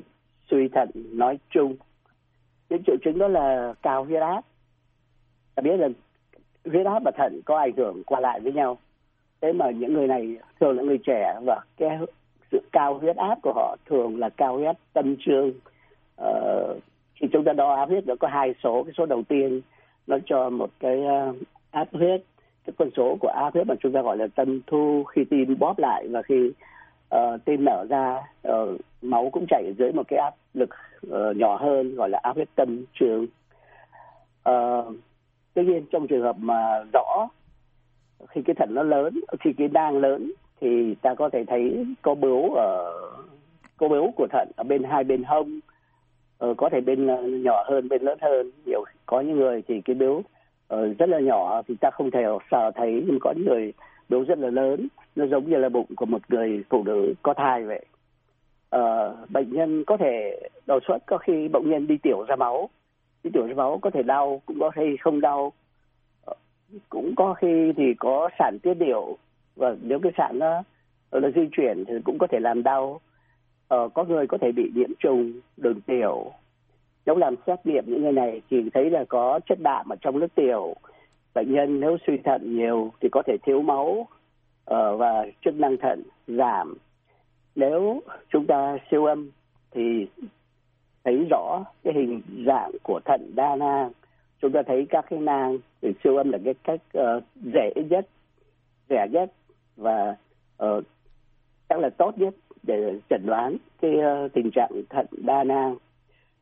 suy 0.51 0.69
thận 0.69 0.91
nói 0.95 1.39
chung. 1.51 1.77
Những 2.71 2.83
triệu 2.87 2.97
chứng 3.05 3.19
đó 3.19 3.29
là 3.29 3.75
cao 3.83 4.05
huyết 4.05 4.23
áp. 4.23 4.41
Ta 5.55 5.61
biết 5.61 5.77
rằng 5.77 5.93
huyết 6.65 6.87
áp 6.87 7.03
và 7.05 7.11
thận 7.17 7.41
có 7.45 7.59
ảnh 7.59 7.77
hưởng 7.77 8.03
qua 8.07 8.21
lại 8.21 8.41
với 8.41 8.53
nhau. 8.53 8.79
Thế 9.41 9.53
mà 9.53 9.71
những 9.71 9.95
người 9.95 10.07
này 10.07 10.37
thường 10.61 10.77
là 10.77 10.83
người 10.83 10.99
trẻ 10.99 11.35
và 11.47 11.61
cái 11.77 11.99
sự 12.53 12.61
cao 12.73 12.99
huyết 12.99 13.17
áp 13.17 13.39
của 13.43 13.53
họ 13.55 13.77
thường 13.87 14.19
là 14.19 14.29
cao 14.29 14.57
huyết 14.57 14.77
tâm 14.93 15.17
trương. 15.19 15.53
Ờ, 16.17 16.75
khi 17.15 17.27
chúng 17.33 17.45
ta 17.45 17.53
đo 17.53 17.75
áp 17.75 17.89
huyết 17.89 18.07
nó 18.07 18.15
có 18.21 18.29
hai 18.29 18.55
số. 18.63 18.83
Cái 18.83 18.93
số 18.97 19.07
đầu 19.07 19.23
tiên 19.29 19.61
nó 20.07 20.19
cho 20.27 20.51
một 20.51 20.71
cái 20.81 21.05
ờ, 21.05 21.35
áp 21.71 21.89
huyết 21.93 22.23
cái 22.67 22.75
con 22.79 22.89
số 22.97 23.17
của 23.21 23.29
áp 23.29 23.55
huyết 23.55 23.67
mà 23.67 23.75
chúng 23.81 23.93
ta 23.93 24.03
gọi 24.03 24.17
là 24.17 24.27
tâm 24.35 24.61
thu 24.67 25.05
khi 25.05 25.25
tim 25.25 25.59
bóp 25.59 25.79
lại 25.79 26.09
và 26.11 26.23
khi 26.23 26.53
uh, 27.15 27.45
tim 27.45 27.65
nở 27.65 27.87
ra 27.89 28.23
uh, 28.49 28.81
máu 29.03 29.31
cũng 29.33 29.47
chảy 29.49 29.73
dưới 29.79 29.93
một 29.93 30.03
cái 30.09 30.19
áp 30.19 30.35
lực 30.55 30.71
uh, 31.07 31.37
nhỏ 31.37 31.57
hơn 31.57 31.95
gọi 31.95 32.11
là 32.11 32.19
áp 32.23 32.35
huyết 32.35 32.49
tâm 32.55 32.85
trường. 32.95 33.27
Uh, 34.49 34.95
tuy 35.55 35.65
nhiên 35.65 35.85
trong 35.93 36.07
trường 36.07 36.23
hợp 36.23 36.37
mà 36.39 36.83
rõ 36.93 37.29
khi 38.29 38.43
cái 38.43 38.55
thận 38.55 38.69
nó 38.73 38.83
lớn 38.83 39.21
khi 39.41 39.53
cái 39.59 39.69
đang 39.69 39.99
lớn 39.99 40.33
thì 40.61 40.95
ta 41.03 41.15
có 41.15 41.29
thể 41.29 41.45
thấy 41.45 41.87
có 42.03 42.15
bướu 42.15 42.55
ở 42.55 42.93
có 43.77 43.89
bướu 43.89 44.13
của 44.17 44.27
thận 44.31 44.49
ở 44.57 44.65
bên 44.65 44.83
hai 44.83 45.05
bên 45.05 45.23
hông 45.25 45.61
uh, 46.45 46.57
có 46.57 46.69
thể 46.69 46.81
bên 46.81 47.07
nhỏ 47.43 47.65
hơn 47.67 47.89
bên 47.89 48.03
lớn 48.03 48.19
hơn. 48.23 48.51
Nhiều 48.67 48.85
có 49.07 49.21
những 49.21 49.37
người 49.37 49.63
thì 49.69 49.81
cái 49.81 49.97
bướu 49.97 50.23
uh, 50.75 50.99
rất 50.99 51.09
là 51.09 51.21
nhỏ 51.21 51.63
thì 51.69 51.75
ta 51.81 51.91
không 51.91 52.11
thể 52.11 52.25
sờ 52.51 52.71
thấy 52.75 53.05
nhưng 53.07 53.19
có 53.21 53.33
những 53.37 53.47
người 53.47 53.73
bướu 54.09 54.25
rất 54.25 54.39
là 54.39 54.51
lớn. 54.51 54.89
Nó 55.17 55.27
giống 55.27 55.51
như 55.51 55.57
là 55.57 55.69
bụng 55.69 55.87
của 55.97 56.07
một 56.07 56.23
người 56.29 56.65
phụ 56.69 56.83
nữ 56.85 57.15
có 57.23 57.35
thai 57.35 57.65
vậy. 57.65 57.85
Uh, 58.77 59.31
bệnh 59.31 59.53
nhân 59.53 59.85
có 59.85 59.97
thể 59.97 60.41
đột 60.67 60.83
xuất 60.89 60.99
có 61.07 61.19
khi 61.19 61.49
bệnh 61.49 61.71
nhân 61.71 61.87
đi 61.87 61.97
tiểu 62.03 62.25
ra 62.29 62.37
máu. 62.37 62.69
Đi 63.25 63.31
tiểu 63.35 63.47
ra 63.47 63.55
máu 63.55 63.79
có 63.83 63.91
thể 63.91 64.03
đau 64.03 64.43
cũng 64.47 64.61
có 64.61 64.71
khi 64.71 64.97
không 65.01 65.21
đau. 65.21 65.53
Uh, 66.31 66.37
cũng 66.89 67.15
có 67.17 67.35
khi 67.35 67.73
thì 67.77 67.95
có 67.99 68.29
sản 68.39 68.59
tiết 68.63 68.75
điệu. 68.75 69.17
Và 69.57 69.77
nếu 69.83 69.99
cái 70.03 70.13
sản 70.17 70.39
nó 70.39 70.63
nó 71.13 71.29
di 71.35 71.43
chuyển 71.53 71.85
thì 71.85 71.95
cũng 72.05 72.19
có 72.19 72.27
thể 72.27 72.39
làm 72.41 72.63
đau. 72.63 73.01
Uh, 73.75 73.95
có 73.95 74.05
người 74.05 74.27
có 74.27 74.39
thể 74.39 74.53
bị 74.53 74.71
nhiễm 74.75 74.91
trùng 74.99 75.33
đường 75.57 75.81
tiểu 75.81 76.33
nếu 77.07 77.17
làm 77.17 77.35
xét 77.47 77.67
nghiệm 77.67 77.85
những 77.87 78.03
người 78.03 78.13
này 78.13 78.43
thì 78.51 78.71
thấy 78.75 78.91
là 78.91 79.05
có 79.09 79.41
chất 79.49 79.59
đạm 79.61 79.89
ở 79.89 79.97
trong 80.01 80.19
nước 80.19 80.35
tiểu. 80.35 80.75
Bệnh 81.35 81.53
nhân 81.53 81.81
nếu 81.81 81.97
suy 82.07 82.17
thận 82.25 82.57
nhiều 82.57 82.93
thì 83.01 83.09
có 83.13 83.23
thể 83.27 83.37
thiếu 83.43 83.63
máu 83.63 84.07
uh, 84.71 84.99
và 84.99 85.27
chức 85.45 85.55
năng 85.55 85.77
thận 85.77 86.03
giảm. 86.27 86.75
Nếu 87.55 88.01
chúng 88.33 88.47
ta 88.47 88.79
siêu 88.91 89.05
âm 89.05 89.31
thì 89.71 90.07
thấy 91.05 91.27
rõ 91.31 91.65
cái 91.85 91.95
hình 91.95 92.21
dạng 92.47 92.71
của 92.83 93.01
thận 93.05 93.33
đa 93.35 93.57
nang. 93.57 93.91
Chúng 94.43 94.53
ta 94.53 94.63
thấy 94.67 94.87
các 94.91 95.05
cái 95.11 95.19
nang 95.19 95.59
thì 95.83 95.93
siêu 96.05 96.17
âm 96.17 96.31
là 96.31 96.39
cái 96.45 96.55
cách 96.65 96.81
ờ, 96.93 97.17
uh, 97.17 97.23
dễ 97.55 97.73
nhất 97.91 98.07
rẻ 98.89 99.07
nhất 99.13 99.33
và 99.77 100.17
uh, 100.65 100.85
chắc 101.69 101.79
là 101.79 101.91
tốt 101.91 102.19
nhất 102.19 102.35
để 102.63 103.01
chẩn 103.11 103.27
đoán 103.27 103.57
cái 103.83 103.93
uh, 103.97 104.33
tình 104.33 104.51
trạng 104.51 104.71
thận 104.91 105.07
đa 105.11 105.45
nang 105.45 105.77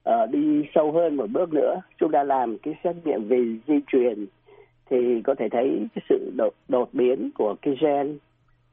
uh, 0.08 0.30
đi 0.30 0.62
sâu 0.74 0.92
hơn 0.92 1.16
một 1.16 1.26
bước 1.32 1.52
nữa 1.52 1.80
chúng 1.98 2.12
ta 2.12 2.22
làm 2.22 2.58
cái 2.58 2.74
xét 2.84 2.96
nghiệm 3.04 3.28
về 3.28 3.38
di 3.66 3.74
truyền 3.86 4.26
thì 4.90 5.22
có 5.24 5.34
thể 5.38 5.48
thấy 5.52 5.86
cái 5.94 6.04
sự 6.08 6.32
đột, 6.36 6.54
đột 6.68 6.88
biến 6.92 7.30
của 7.34 7.54
cái 7.62 7.74
gen 7.80 8.18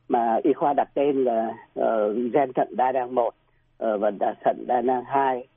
mà 0.07 0.37
y 0.43 0.53
khoa 0.53 0.73
đặt 0.73 0.89
tên 0.93 1.23
là 1.23 1.47
uh, 1.79 2.15
gen 2.33 2.53
thận 2.55 2.67
đa 2.77 2.91
nang 2.91 3.15
một 3.15 3.33
uh, 3.83 4.01
và 4.01 4.11
thận 4.45 4.63
đa 4.67 4.81
nang 4.81 5.03
hai 5.07 5.47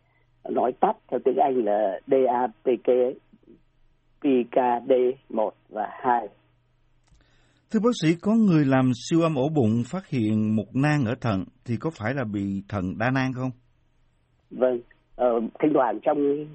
nói 0.49 0.73
tắt 0.81 0.97
theo 1.09 1.21
tiếng 1.25 1.37
Anh 1.37 1.65
là 1.65 2.01
DAPK 2.07 3.17
PKD 4.21 4.93
1 5.29 5.55
và 5.69 5.89
2. 6.03 6.29
Thưa 7.71 7.81
bác 7.81 7.91
sĩ, 8.03 8.15
có 8.21 8.35
người 8.35 8.65
làm 8.65 8.91
siêu 8.95 9.21
âm 9.21 9.35
ổ 9.35 9.49
bụng 9.49 9.83
phát 9.87 10.09
hiện 10.09 10.57
một 10.57 10.75
nang 10.75 11.05
ở 11.05 11.15
thận 11.21 11.45
thì 11.65 11.77
có 11.81 11.91
phải 11.91 12.15
là 12.15 12.25
bị 12.33 12.63
thận 12.69 12.99
đa 12.99 13.11
nang 13.11 13.33
không? 13.33 13.51
Vâng, 14.51 14.81
ờ, 15.17 15.41
thỉnh 15.59 15.73
thoảng 15.75 16.01
trong 16.01 16.47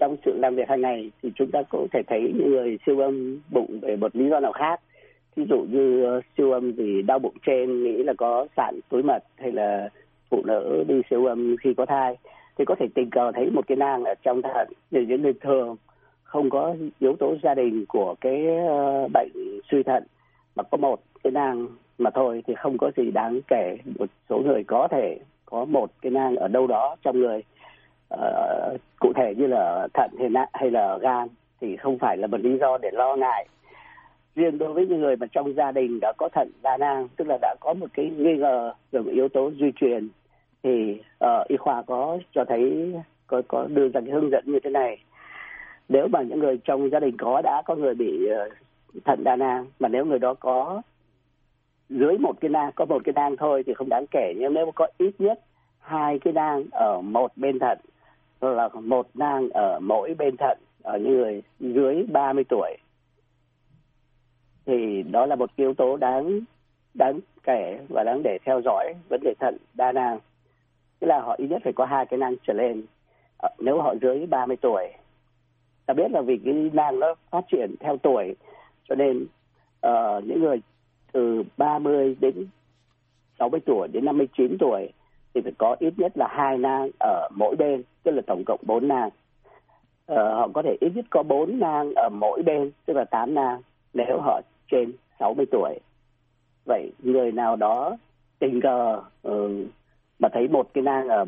trong 0.00 0.16
sự 0.24 0.38
làm 0.38 0.54
việc 0.54 0.68
hàng 0.68 0.80
ngày 0.80 1.10
thì 1.22 1.32
chúng 1.34 1.50
ta 1.50 1.62
có 1.70 1.86
thể 1.92 2.02
thấy 2.06 2.32
những 2.34 2.50
người 2.50 2.78
siêu 2.86 3.00
âm 3.00 3.38
bụng 3.50 3.78
về 3.82 3.96
một 3.96 4.16
lý 4.16 4.28
do 4.28 4.40
nào 4.40 4.52
khác. 4.52 4.80
Ví 5.36 5.44
dụ 5.50 5.66
như 5.70 6.04
ờ, 6.04 6.20
siêu 6.36 6.52
âm 6.52 6.72
vì 6.72 7.02
đau 7.02 7.18
bụng 7.18 7.34
trên 7.46 7.84
nghĩ 7.84 8.02
là 8.02 8.12
có 8.18 8.46
sạn 8.56 8.80
túi 8.88 9.02
mật 9.02 9.24
hay 9.36 9.52
là 9.52 9.88
phụ 10.30 10.42
nữ 10.44 10.84
đi 10.88 10.94
siêu 11.10 11.26
âm 11.26 11.56
khi 11.60 11.74
có 11.74 11.86
thai 11.86 12.16
thì 12.58 12.64
có 12.64 12.74
thể 12.78 12.86
tình 12.94 13.10
cờ 13.10 13.32
thấy 13.34 13.50
một 13.50 13.66
cái 13.66 13.76
nang 13.76 14.04
ở 14.04 14.14
trong 14.22 14.42
thận 14.42 14.68
thì 14.90 15.06
những 15.06 15.22
người 15.22 15.32
thường 15.40 15.76
không 16.22 16.50
có 16.50 16.74
yếu 16.98 17.16
tố 17.18 17.34
gia 17.42 17.54
đình 17.54 17.84
của 17.88 18.14
cái 18.20 18.46
ờ, 18.66 19.08
bệnh 19.14 19.60
suy 19.70 19.82
thận 19.82 20.02
mà 20.56 20.62
có 20.62 20.76
một 20.76 21.00
cái 21.24 21.30
nang 21.30 21.66
mà 21.98 22.10
thôi 22.10 22.42
thì 22.46 22.54
không 22.54 22.78
có 22.78 22.90
gì 22.96 23.10
đáng 23.10 23.40
kể. 23.48 23.76
Một 23.98 24.06
số 24.28 24.38
người 24.38 24.64
có 24.64 24.88
thể 24.90 25.18
có 25.46 25.64
một 25.64 25.90
cái 26.02 26.10
nang 26.10 26.36
ở 26.36 26.48
đâu 26.48 26.66
đó 26.66 26.96
trong 27.02 27.18
người 27.18 27.42
uh, 28.14 28.80
cụ 29.00 29.12
thể 29.16 29.34
như 29.36 29.46
là 29.46 29.88
thận 29.94 30.10
hay, 30.18 30.46
hay 30.52 30.70
là 30.70 30.98
gan 30.98 31.28
thì 31.60 31.76
không 31.76 31.98
phải 31.98 32.16
là 32.16 32.26
một 32.26 32.40
lý 32.40 32.58
do 32.58 32.78
để 32.78 32.90
lo 32.92 33.16
ngại. 33.16 33.46
Riêng 34.34 34.58
đối 34.58 34.72
với 34.72 34.86
những 34.86 35.00
người 35.00 35.16
mà 35.16 35.26
trong 35.32 35.54
gia 35.54 35.72
đình 35.72 35.98
đã 36.00 36.12
có 36.18 36.28
thận 36.32 36.50
đa 36.62 36.76
nang 36.76 37.08
tức 37.16 37.28
là 37.28 37.38
đã 37.42 37.54
có 37.60 37.74
một 37.74 37.86
cái 37.94 38.10
nghi 38.10 38.36
ngờ 38.36 38.72
về 38.92 39.00
một 39.00 39.10
yếu 39.14 39.28
tố 39.28 39.50
di 39.60 39.72
truyền 39.76 40.08
thì 40.62 41.02
uh, 41.24 41.48
y 41.48 41.56
khoa 41.56 41.82
có 41.82 42.18
cho 42.34 42.44
thấy 42.44 42.92
có 43.26 43.42
có 43.48 43.66
đưa 43.74 43.88
ra 43.88 44.00
cái 44.00 44.10
hướng 44.10 44.30
dẫn 44.30 44.44
như 44.46 44.60
thế 44.64 44.70
này. 44.70 44.98
Nếu 45.88 46.08
mà 46.08 46.22
những 46.22 46.38
người 46.38 46.58
trong 46.64 46.90
gia 46.90 47.00
đình 47.00 47.16
có 47.18 47.40
đã 47.44 47.62
có 47.66 47.74
người 47.74 47.94
bị 47.94 48.28
uh, 48.46 48.52
thận 49.04 49.24
đa 49.24 49.36
nang 49.36 49.66
mà 49.78 49.88
nếu 49.88 50.04
người 50.04 50.18
đó 50.18 50.34
có 50.34 50.82
dưới 51.88 52.18
một 52.18 52.40
cái 52.40 52.48
nang 52.48 52.72
có 52.74 52.84
một 52.84 53.02
cái 53.04 53.12
nang 53.12 53.36
thôi 53.36 53.62
thì 53.66 53.74
không 53.74 53.88
đáng 53.88 54.06
kể 54.10 54.34
nhưng 54.36 54.54
nếu 54.54 54.72
có 54.74 54.86
ít 54.98 55.14
nhất 55.18 55.40
hai 55.78 56.18
cái 56.18 56.32
nang 56.32 56.64
ở 56.70 57.00
một 57.00 57.32
bên 57.36 57.58
thận 57.58 57.78
là 58.40 58.68
một 58.68 59.06
nang 59.14 59.50
ở 59.50 59.80
mỗi 59.80 60.14
bên 60.14 60.36
thận 60.36 60.58
ở 60.82 60.98
những 60.98 61.16
người 61.16 61.42
dưới 61.60 62.06
30 62.12 62.44
tuổi. 62.48 62.76
Thì 64.66 65.02
đó 65.02 65.26
là 65.26 65.36
một 65.36 65.50
yếu 65.56 65.74
tố 65.74 65.96
đáng 65.96 66.40
đáng 66.94 67.20
kể 67.42 67.78
và 67.88 68.04
đáng 68.04 68.22
để 68.24 68.38
theo 68.44 68.60
dõi 68.64 68.94
vấn 69.08 69.20
đề 69.24 69.34
thận 69.40 69.56
đa 69.74 69.92
nang. 69.92 70.18
Tức 70.98 71.06
là 71.06 71.20
họ 71.20 71.34
ít 71.38 71.46
nhất 71.46 71.62
phải 71.64 71.72
có 71.72 71.84
hai 71.84 72.06
cái 72.06 72.18
nang 72.18 72.34
trở 72.46 72.52
lên. 72.52 72.82
Ờ, 73.38 73.48
nếu 73.58 73.80
họ 73.80 73.94
dưới 74.02 74.26
30 74.26 74.56
tuổi 74.56 74.88
ta 75.88 75.94
biết 75.94 76.10
là 76.10 76.20
vì 76.20 76.40
cái 76.44 76.54
nang 76.72 77.00
nó 77.00 77.14
phát 77.30 77.44
triển 77.52 77.74
theo 77.80 77.96
tuổi 77.96 78.36
cho 78.88 78.94
nên 78.94 79.26
uh, 79.86 80.24
những 80.24 80.40
người 80.40 80.56
từ 81.12 81.42
30 81.56 82.16
đến 82.20 82.46
60 83.38 83.60
tuổi 83.66 83.88
đến 83.92 84.04
59 84.04 84.56
tuổi 84.58 84.92
thì 85.38 85.42
phải 85.44 85.52
có 85.58 85.76
ít 85.78 85.94
nhất 85.96 86.12
là 86.14 86.26
hai 86.30 86.58
nang 86.58 86.90
ở 87.00 87.28
mỗi 87.36 87.56
bên 87.56 87.82
tức 88.02 88.12
là 88.12 88.22
tổng 88.26 88.42
cộng 88.46 88.60
bốn 88.66 88.88
nang. 88.88 89.10
Ờ, 90.06 90.34
họ 90.34 90.48
có 90.54 90.62
thể 90.62 90.76
ít 90.80 90.92
nhất 90.94 91.04
có 91.10 91.22
bốn 91.22 91.58
nang 91.58 91.92
ở 91.96 92.08
mỗi 92.12 92.42
bên 92.42 92.70
tức 92.86 92.96
là 92.96 93.04
tám 93.04 93.34
nang 93.34 93.60
nếu 93.94 94.20
họ 94.20 94.40
trên 94.70 94.92
60 95.20 95.46
tuổi. 95.50 95.78
Vậy 96.64 96.92
người 97.02 97.32
nào 97.32 97.56
đó 97.56 97.96
tình 98.38 98.60
cờ 98.60 99.00
ừ, 99.22 99.66
mà 100.18 100.28
thấy 100.32 100.48
một 100.48 100.66
cái 100.74 100.82
nang 100.82 101.08
ở 101.08 101.24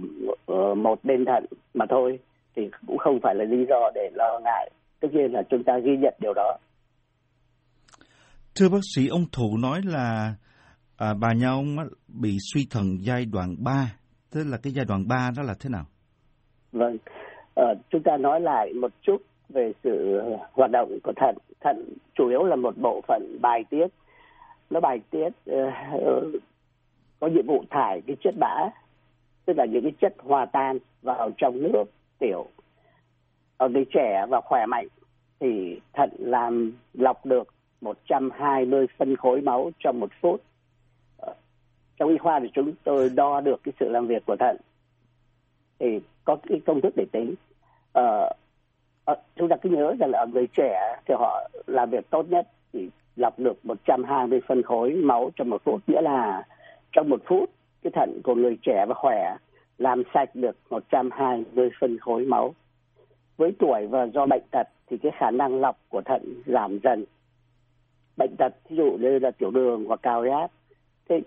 một 0.74 1.04
bên 1.04 1.24
thận 1.24 1.44
mà 1.74 1.86
thôi 1.88 2.18
thì 2.56 2.70
cũng 2.86 2.98
không 2.98 3.18
phải 3.22 3.34
là 3.34 3.44
lý 3.44 3.66
do 3.68 3.90
để 3.94 4.10
lo 4.14 4.40
ngại. 4.44 4.70
Tất 5.00 5.08
nhiên 5.12 5.32
là 5.32 5.42
chúng 5.50 5.64
ta 5.64 5.78
ghi 5.84 5.96
nhận 5.96 6.14
điều 6.20 6.32
đó. 6.34 6.56
Thưa 8.54 8.68
bác 8.68 8.80
sĩ 8.94 9.08
ông 9.08 9.24
thủ 9.32 9.56
nói 9.62 9.80
là 9.84 10.34
à, 10.96 11.14
bà 11.20 11.32
nhà 11.32 11.48
ông 11.48 11.76
bị 12.08 12.36
suy 12.52 12.66
thận 12.70 12.96
giai 13.00 13.24
đoạn 13.24 13.56
3 13.58 13.99
tức 14.30 14.44
là 14.44 14.58
cái 14.62 14.72
giai 14.72 14.84
đoạn 14.84 15.08
3 15.08 15.30
đó 15.36 15.42
là 15.42 15.54
thế 15.60 15.70
nào? 15.70 15.84
Vâng. 16.72 16.96
À, 17.54 17.74
chúng 17.90 18.02
ta 18.02 18.16
nói 18.16 18.40
lại 18.40 18.72
một 18.72 18.92
chút 19.02 19.22
về 19.48 19.72
sự 19.84 20.22
hoạt 20.52 20.70
động 20.70 20.98
của 21.02 21.12
thận. 21.16 21.36
Thận 21.60 21.94
chủ 22.14 22.28
yếu 22.28 22.44
là 22.44 22.56
một 22.56 22.74
bộ 22.78 23.00
phận 23.08 23.38
bài 23.42 23.64
tiết. 23.70 23.86
Nó 24.70 24.80
bài 24.80 25.00
tiết 25.10 25.28
uh, 25.28 26.42
có 27.20 27.26
nhiệm 27.26 27.46
vụ 27.46 27.64
thải 27.70 28.02
cái 28.06 28.16
chất 28.24 28.34
bã 28.38 28.70
tức 29.50 29.58
là 29.58 29.64
những 29.64 29.82
cái 29.82 29.92
chất 30.00 30.14
hòa 30.18 30.46
tan 30.46 30.78
vào 31.02 31.30
trong 31.36 31.62
nước 31.62 31.84
tiểu. 32.18 32.46
Ở 33.56 33.68
người 33.68 33.84
trẻ 33.94 34.26
và 34.28 34.40
khỏe 34.40 34.66
mạnh 34.66 34.86
thì 35.40 35.80
thận 35.92 36.10
làm 36.18 36.72
lọc 36.94 37.26
được 37.26 37.48
120 37.80 38.86
phân 38.98 39.16
khối 39.16 39.40
máu 39.40 39.70
trong 39.78 40.00
một 40.00 40.10
phút. 40.20 40.42
Trong 42.00 42.08
y 42.08 42.18
khoa 42.18 42.40
thì 42.40 42.48
chúng 42.52 42.72
tôi 42.84 43.10
đo 43.14 43.40
được 43.40 43.60
cái 43.64 43.72
sự 43.80 43.88
làm 43.88 44.06
việc 44.06 44.26
của 44.26 44.36
thận. 44.36 44.56
Thì 45.78 46.00
có 46.24 46.36
cái 46.48 46.60
công 46.66 46.80
thức 46.80 46.92
để 46.96 47.04
tính. 47.12 47.34
Ờ, 47.92 48.32
ờ 49.04 49.14
chúng 49.36 49.48
ta 49.48 49.56
cứ 49.56 49.70
nhớ 49.70 49.94
rằng 49.98 50.10
là 50.10 50.18
ở 50.18 50.26
người 50.26 50.46
trẻ 50.56 50.96
thì 51.06 51.14
họ 51.18 51.50
làm 51.66 51.90
việc 51.90 52.10
tốt 52.10 52.26
nhất 52.28 52.48
thì 52.72 52.88
lọc 53.16 53.38
được 53.38 53.64
120 53.64 54.40
phân 54.46 54.62
khối 54.62 54.94
máu 54.94 55.30
trong 55.36 55.50
một 55.50 55.62
phút. 55.64 55.80
Nghĩa 55.86 56.00
là 56.02 56.42
trong 56.92 57.08
một 57.08 57.22
phút 57.26 57.50
cái 57.82 57.90
thận 57.94 58.20
của 58.24 58.34
người 58.34 58.58
trẻ 58.62 58.84
và 58.88 58.94
khỏe 58.94 59.36
làm 59.78 60.02
sạch 60.14 60.30
được 60.34 60.56
120 60.70 61.70
phân 61.80 61.98
khối 61.98 62.24
máu. 62.24 62.54
Với 63.36 63.52
tuổi 63.58 63.86
và 63.86 64.06
do 64.06 64.26
bệnh 64.26 64.42
tật 64.50 64.68
thì 64.86 64.98
cái 64.98 65.12
khả 65.18 65.30
năng 65.30 65.60
lọc 65.60 65.76
của 65.88 66.02
thận 66.04 66.42
giảm 66.46 66.78
dần. 66.82 67.04
Bệnh 68.16 68.34
tật 68.38 68.52
ví 68.68 68.76
dụ 68.76 68.90
như 69.00 69.18
là 69.18 69.30
tiểu 69.30 69.50
đường 69.50 69.84
hoặc 69.84 70.00
cao 70.02 70.20
huyết 70.20 70.50
thế 71.08 71.20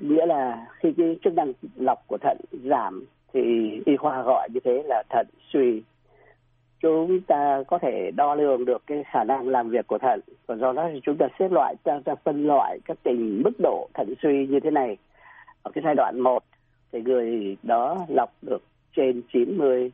nghĩa 0.00 0.26
là 0.26 0.66
khi 0.78 0.92
cái 0.96 1.16
chức 1.24 1.34
năng 1.34 1.52
lọc 1.76 1.98
của 2.06 2.18
thận 2.20 2.36
giảm 2.64 3.04
thì 3.32 3.40
y 3.86 3.96
khoa 3.96 4.22
gọi 4.22 4.48
như 4.54 4.60
thế 4.64 4.82
là 4.86 5.02
thận 5.10 5.26
suy. 5.52 5.82
Chúng 6.80 7.20
ta 7.20 7.62
có 7.68 7.78
thể 7.78 8.10
đo 8.16 8.34
lường 8.34 8.64
được 8.64 8.82
cái 8.86 9.04
khả 9.12 9.24
năng 9.24 9.48
làm 9.48 9.70
việc 9.70 9.86
của 9.86 9.98
thận. 9.98 10.20
Và 10.46 10.56
do 10.56 10.72
đó 10.72 10.88
thì 10.92 11.00
chúng 11.02 11.16
ta 11.16 11.26
xếp 11.38 11.48
loại 11.50 11.74
ta, 11.84 12.00
ta 12.04 12.14
phân 12.24 12.46
loại 12.46 12.78
các 12.84 12.98
tình 13.02 13.42
mức 13.44 13.52
độ 13.58 13.88
thận 13.94 14.14
suy 14.22 14.46
như 14.46 14.60
thế 14.60 14.70
này. 14.70 14.96
Ở 15.62 15.70
cái 15.74 15.82
giai 15.84 15.94
đoạn 15.94 16.20
1 16.20 16.42
thì 16.92 17.02
người 17.02 17.56
đó 17.62 17.98
lọc 18.08 18.30
được 18.42 18.62
trên 18.96 19.22
90 19.32 19.86
uh, 19.86 19.92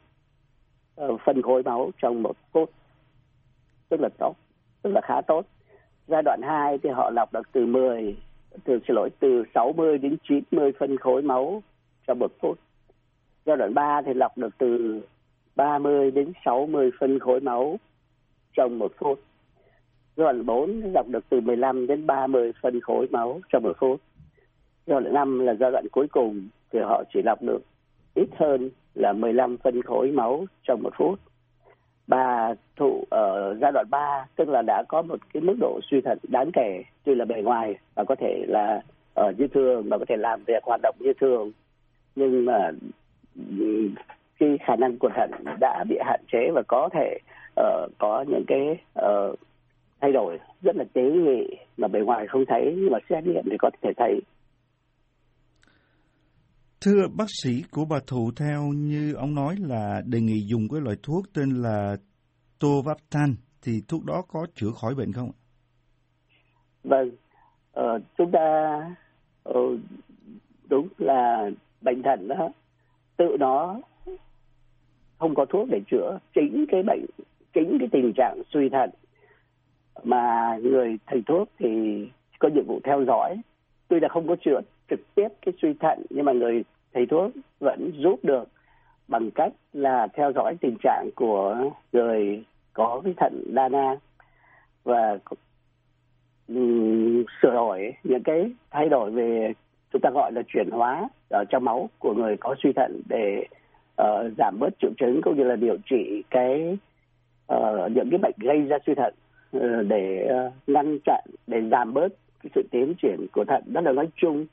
ờ, 0.97 1.17
phân 1.25 1.43
khối 1.43 1.63
máu 1.63 1.91
trong 2.03 2.23
một 2.23 2.37
phút. 2.53 2.71
Tức 3.89 4.01
là 4.01 4.09
tốt 4.19 4.37
tức 4.87 4.93
là 4.93 5.01
khá 5.01 5.21
tốt. 5.21 5.47
Giai 6.09 6.23
đoạn 6.23 6.41
2 6.43 6.79
thì 6.79 6.91
họ 6.91 7.11
lọc 7.11 7.33
được 7.33 7.53
từ 7.53 7.67
10 7.67 8.17
từ, 8.65 8.79
xin 8.87 8.97
lỗi, 8.97 9.11
từ 9.21 9.45
60 9.55 9.99
đến 9.99 10.17
90 10.29 10.73
phân 10.79 10.97
khối 10.97 11.23
máu 11.23 11.63
cho 12.07 12.15
một 12.15 12.33
phút. 12.41 12.59
Giai 13.47 13.57
đoạn 13.57 13.75
3 13.75 14.03
thì 14.07 14.15
lọc 14.15 14.39
được 14.39 14.59
từ 14.59 15.01
30 15.57 16.11
đến 16.11 16.33
60 16.45 16.91
phân 17.01 17.19
khối 17.19 17.41
máu 17.41 17.79
trong 18.57 18.79
một 18.79 18.93
phút. 18.99 19.21
Giai 20.17 20.25
đoạn 20.25 20.47
4 20.47 20.83
lọc 20.95 21.09
được 21.09 21.25
từ 21.29 21.41
15 21.41 21.87
đến 21.87 22.07
30 22.07 22.53
phân 22.63 22.81
khối 22.81 23.07
máu 23.11 23.41
trong 23.53 23.63
một 23.63 23.77
phút. 23.79 24.01
Giai 24.87 25.01
đoạn 25.01 25.15
5 25.15 25.39
là 25.39 25.55
giai 25.55 25.71
đoạn 25.71 25.87
cuối 25.93 26.07
cùng 26.09 26.49
thì 26.73 26.79
họ 26.83 27.03
chỉ 27.15 27.23
lọc 27.23 27.43
được 27.43 27.63
ít 28.15 28.29
hơn 28.37 28.71
là 28.95 29.13
15 29.13 29.57
phân 29.57 29.83
khối 29.83 30.11
máu 30.11 30.47
trong 30.63 30.83
một 30.83 30.93
phút. 30.99 31.21
Bà 32.07 32.55
thụ 32.77 33.05
ở 33.11 33.57
giai 33.61 33.73
đoạn 33.73 33.87
3 33.91 34.27
tức 34.37 34.49
là 34.49 34.63
đã 34.63 34.83
có 34.89 35.03
một 35.03 35.19
cái 35.35 35.41
mức 35.41 35.57
độ 35.61 35.81
suy 35.91 36.01
thận 36.01 36.19
đáng 36.29 36.51
kể 36.53 36.83
tuy 37.05 37.15
là 37.15 37.25
bề 37.25 37.43
ngoài 37.43 37.75
và 37.95 38.05
có 38.05 38.15
thể 38.15 38.45
là 38.49 38.83
ở 39.15 39.33
như 39.39 39.49
thường 39.49 39.89
và 39.89 39.99
có 39.99 40.05
thể 40.09 40.17
làm 40.17 40.45
việc 40.47 40.65
hoạt 40.65 40.81
động 40.83 40.95
như 40.99 41.13
thường. 41.21 41.53
Nhưng 42.17 42.45
mà 42.45 42.71
khi 44.41 44.57
khả 44.61 44.77
năng 44.77 44.99
của 44.99 45.11
thận 45.17 45.31
đã 45.61 45.85
bị 45.89 45.97
hạn 46.05 46.21
chế 46.33 46.51
và 46.55 46.63
có 46.69 46.89
thể 46.93 47.19
uh, 47.61 47.91
có 47.99 48.25
những 48.29 48.45
cái 48.47 48.77
uh, 49.07 49.39
thay 50.01 50.13
đổi 50.13 50.39
rất 50.63 50.77
là 50.77 50.85
tế 50.93 51.03
nhị 51.03 51.57
mà 51.77 51.89
bề 51.89 52.01
ngoài 52.01 52.27
không 52.27 52.45
thấy 52.47 52.75
nhưng 52.77 52.93
mà 52.93 52.99
xét 53.11 53.25
nghiệm 53.25 53.45
thì 53.51 53.57
có 53.59 53.71
thể 53.83 53.93
thấy. 53.97 54.21
Thưa 56.81 57.09
bác 57.19 57.27
sĩ 57.43 57.63
của 57.71 57.85
bà 57.85 57.97
Thụ 58.07 58.31
theo 58.37 58.63
như 58.63 59.15
ông 59.15 59.35
nói 59.35 59.57
là 59.61 60.03
đề 60.07 60.21
nghị 60.21 60.41
dùng 60.47 60.69
cái 60.73 60.81
loại 60.81 60.97
thuốc 61.03 61.25
tên 61.35 61.51
là 61.51 61.97
Tovaptan 62.61 63.35
thì 63.63 63.73
thuốc 63.89 64.05
đó 64.05 64.23
có 64.29 64.47
chữa 64.55 64.71
khỏi 64.81 64.95
bệnh 64.95 65.13
không? 65.13 65.31
Vâng, 66.85 67.11
ờ, 67.73 68.01
chúng 68.19 68.31
ta 68.33 68.79
ờ, 69.43 69.61
đúng 70.69 70.89
là 70.99 71.51
bệnh 71.81 72.03
thận 72.03 72.29
đó 72.29 72.49
tự 73.17 73.37
nó 73.41 73.81
không 75.19 75.35
có 75.35 75.45
thuốc 75.45 75.69
để 75.71 75.81
chữa 75.91 76.19
chính 76.35 76.67
cái 76.69 76.83
bệnh 76.83 77.07
chính 77.55 77.77
cái 77.79 77.89
tình 77.93 78.13
trạng 78.17 78.43
suy 78.53 78.69
thận 78.69 78.91
mà 80.03 80.57
người 80.63 80.99
thầy 81.07 81.23
thuốc 81.27 81.49
thì 81.59 81.69
có 82.39 82.49
nhiệm 82.49 82.67
vụ 82.67 82.81
theo 82.85 83.05
dõi 83.07 83.37
tuy 83.89 84.01
là 84.01 84.09
không 84.09 84.29
có 84.29 84.37
chữa 84.45 84.61
trực 84.91 85.15
tiếp 85.15 85.29
cái 85.43 85.55
suy 85.63 85.75
thận 85.81 86.03
nhưng 86.11 86.25
mà 86.25 86.33
người 86.33 86.65
thầy 86.95 87.07
thuốc 87.07 87.33
vẫn 87.61 87.91
giúp 87.95 88.19
được 88.23 88.49
bằng 89.09 89.31
cách 89.31 89.53
là 89.73 90.09
theo 90.15 90.33
dõi 90.33 90.55
tình 90.61 90.77
trạng 90.83 91.09
của 91.15 91.71
người 91.93 92.45
có 92.73 93.01
cái 93.05 93.15
thận 93.17 93.43
đa 93.55 93.69
nang 93.69 93.97
và 94.85 95.19
um, 96.49 97.25
sửa 97.43 97.53
đổi 97.53 97.93
những 98.05 98.23
cái 98.23 98.51
thay 98.71 98.89
đổi 98.89 99.11
về 99.11 99.53
chúng 99.93 100.03
ta 100.03 100.11
gọi 100.11 100.33
là 100.33 100.43
chuyển 100.49 100.71
hóa 100.71 101.09
ở 101.31 101.45
trong 101.51 101.65
máu 101.65 101.91
của 101.99 102.15
người 102.15 102.37
có 102.37 102.55
suy 102.63 102.73
thận 102.73 103.03
để 103.09 103.47
uh, 104.03 104.33
giảm 104.39 104.59
bớt 104.59 104.71
triệu 104.81 104.91
chứng 104.99 105.21
cũng 105.23 105.37
như 105.37 105.45
là 105.45 105.57
điều 105.57 105.77
trị 105.91 106.23
cái 106.31 106.79
uh, 107.53 107.93
những 107.95 108.11
cái 108.11 108.19
bệnh 108.19 108.35
gây 108.39 108.61
ra 108.61 108.77
suy 108.87 108.95
thận 108.95 109.15
uh, 109.57 109.63
để 109.89 110.29
uh, 110.47 110.53
ngăn 110.67 110.99
chặn 111.05 111.25
để 111.47 111.63
giảm 111.71 111.95
bớt 111.95 112.09
cái 112.43 112.51
sự 112.55 112.63
tiến 112.71 112.95
triển 113.03 113.27
của 113.33 113.45
thận 113.45 113.63
đó 113.67 113.81
là 113.81 113.93
nói 113.93 114.09
chung. 114.17 114.47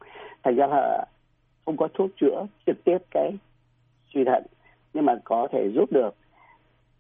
Thành 0.44 0.56
ra 0.56 0.68
là 0.68 1.06
không 1.66 1.78
có 1.78 1.88
thuốc 1.94 2.10
chữa 2.22 2.46
trực 2.66 2.84
tiếp 2.84 2.98
cái 3.12 3.32
suy 4.14 4.24
thận 4.24 4.44
nhưng 4.94 5.06
mà 5.06 5.20
có 5.24 5.48
thể 5.52 5.70
giúp 5.76 5.92
được. 5.92 6.16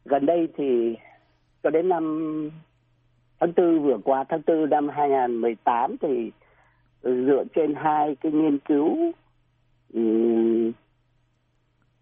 Gần 0.06 0.26
đây 0.26 0.48
thì 0.58 0.96
cho 1.64 1.70
đến 1.70 1.90
năm 1.90 2.50
tháng 3.40 3.54
tư 3.54 3.80
vừa 3.80 3.98
qua 4.04 4.24
tháng 4.30 4.42
tư 4.42 4.66
năm 4.66 4.90
2018 4.90 5.98
thì 5.98 6.32
dựa 7.04 7.44
trên 7.56 7.76
hai 7.76 8.16
cái 8.16 8.32
nghiên 8.32 8.60
cứu 8.60 9.12
um, 9.94 10.72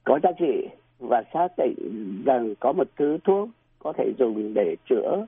có 0.04 0.20
giá 0.24 0.32
trị 0.40 0.68
và 1.00 1.24
xác 1.34 1.48
định 1.58 1.76
rằng 2.26 2.56
có 2.60 2.74
một 2.74 2.88
thứ 2.98 3.18
thuốc 3.24 3.50
có 3.80 3.94
thể 3.94 4.14
dùng 4.20 4.54
để 4.54 4.76
chữa 4.90 5.26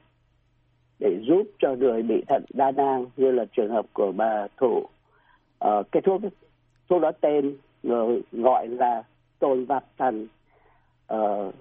để 0.99 1.19
giúp 1.21 1.43
cho 1.59 1.75
người 1.75 2.01
bị 2.01 2.23
thận 2.27 2.43
đa 2.53 2.71
nang 2.71 3.05
như 3.17 3.31
là 3.31 3.45
trường 3.45 3.71
hợp 3.71 3.85
của 3.93 4.11
bà 4.15 4.47
thủ 4.57 4.77
uh, 4.77 4.89
ờ, 5.59 5.83
cái 5.91 6.01
thuốc 6.01 6.21
thuốc 6.89 7.01
đó 7.01 7.11
tên 7.21 7.55
gọi 8.31 8.67
là 8.67 9.03
tồn 9.39 9.65
vạc 9.65 9.83
thần. 9.97 10.27
Uh, 11.13 11.53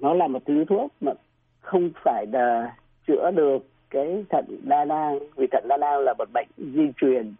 nó 0.00 0.14
là 0.14 0.26
một 0.26 0.42
thứ 0.46 0.64
thuốc 0.64 0.92
mà 1.00 1.12
không 1.60 1.90
phải 2.04 2.26
là 2.32 2.76
chữa 3.06 3.30
được 3.30 3.58
cái 3.90 4.24
thận 4.28 4.44
đa 4.62 4.84
nang 4.84 5.18
vì 5.36 5.46
thận 5.52 5.64
đa 5.68 5.76
nang 5.76 5.98
là 5.98 6.14
một 6.18 6.28
bệnh 6.32 6.48
di 6.56 6.92
truyền. 6.96 7.34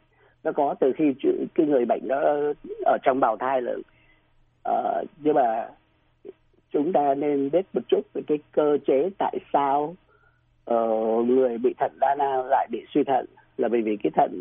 Nó 0.44 0.52
có 0.52 0.74
từ 0.80 0.92
khi 0.96 1.14
cái 1.54 1.66
người 1.66 1.84
bệnh 1.84 2.08
đó 2.08 2.20
ở 2.84 2.98
trong 3.02 3.20
bào 3.20 3.36
thai 3.36 3.60
rồi 3.60 3.78
uh, 3.78 3.84
ờ, 4.62 5.04
nhưng 5.18 5.34
mà 5.34 5.68
chúng 6.72 6.92
ta 6.92 7.14
nên 7.14 7.50
biết 7.50 7.66
một 7.72 7.80
chút 7.88 8.00
về 8.14 8.22
cái 8.26 8.38
cơ 8.52 8.78
chế 8.86 9.10
tại 9.18 9.38
sao 9.52 9.96
uh, 10.70 11.26
người 11.26 11.58
bị 11.58 11.74
thận 11.78 11.92
đa 12.00 12.14
nang 12.14 12.44
lại 12.44 12.68
bị 12.70 12.84
suy 12.94 13.04
thận. 13.04 13.26
Là 13.56 13.68
bởi 13.68 13.82
vì 13.82 13.96
cái 13.96 14.12
thận 14.14 14.32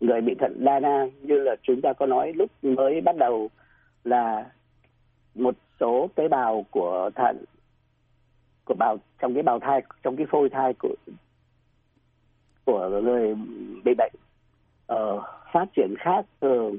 người 0.00 0.20
bị 0.20 0.34
thận 0.34 0.64
đa 0.64 0.80
nang 0.80 1.10
như 1.22 1.40
là 1.40 1.56
chúng 1.62 1.80
ta 1.80 1.92
có 1.92 2.06
nói 2.06 2.32
lúc 2.32 2.50
mới 2.62 3.00
bắt 3.00 3.16
đầu 3.16 3.50
là 4.04 4.50
một 5.34 5.54
số 5.80 6.08
tế 6.14 6.28
bào 6.28 6.66
của 6.70 7.10
thận 7.14 7.44
của 8.64 8.74
bào 8.74 8.96
trong 9.18 9.34
cái 9.34 9.42
bào 9.42 9.58
thai 9.60 9.82
trong 10.02 10.16
cái 10.16 10.26
phôi 10.30 10.48
thai 10.48 10.74
của 10.74 10.94
của 12.64 13.00
người 13.02 13.34
bị 13.84 13.94
bệnh 13.98 14.12
uh, 14.92 15.22
phát 15.52 15.64
triển 15.76 15.94
khác 15.98 16.26
thường 16.40 16.78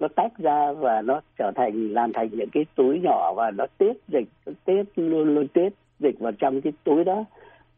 nó 0.00 0.08
tách 0.08 0.38
ra 0.38 0.72
và 0.72 1.02
nó 1.02 1.20
trở 1.38 1.52
thành 1.54 1.88
làm 1.88 2.12
thành 2.12 2.28
những 2.32 2.50
cái 2.52 2.66
túi 2.74 3.00
nhỏ 3.00 3.32
và 3.36 3.50
nó 3.50 3.66
tiết 3.78 3.92
dịch 4.08 4.28
nó 4.46 4.52
tiết 4.64 4.82
luôn 4.96 5.34
luôn 5.34 5.48
tiết 5.48 5.68
dịch 5.98 6.18
vào 6.18 6.32
trong 6.32 6.60
cái 6.60 6.72
túi 6.84 7.04
đó. 7.04 7.24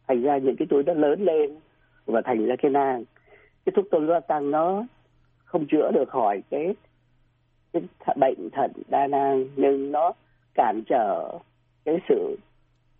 Thành 0.07 0.21
ra 0.21 0.37
những 0.37 0.55
cái 0.55 0.67
túi 0.69 0.83
đó 0.83 0.93
lớn 0.93 1.21
lên 1.21 1.55
và 2.05 2.21
thành 2.21 2.45
ra 2.45 2.55
cái 2.55 2.71
nang. 2.71 3.03
Cái 3.65 3.73
thuốc 3.75 3.85
tôn 3.91 4.09
tăng 4.27 4.51
nó 4.51 4.85
không 5.45 5.65
chữa 5.71 5.91
được 5.91 6.09
khỏi 6.09 6.43
cái 6.49 6.75
cái 7.73 7.83
bệnh 8.15 8.49
thận 8.51 8.71
đa 8.89 9.07
nang 9.07 9.45
nhưng 9.55 9.91
nó 9.91 10.13
cản 10.53 10.81
trở 10.89 11.37
cái 11.85 11.99
sự 12.09 12.37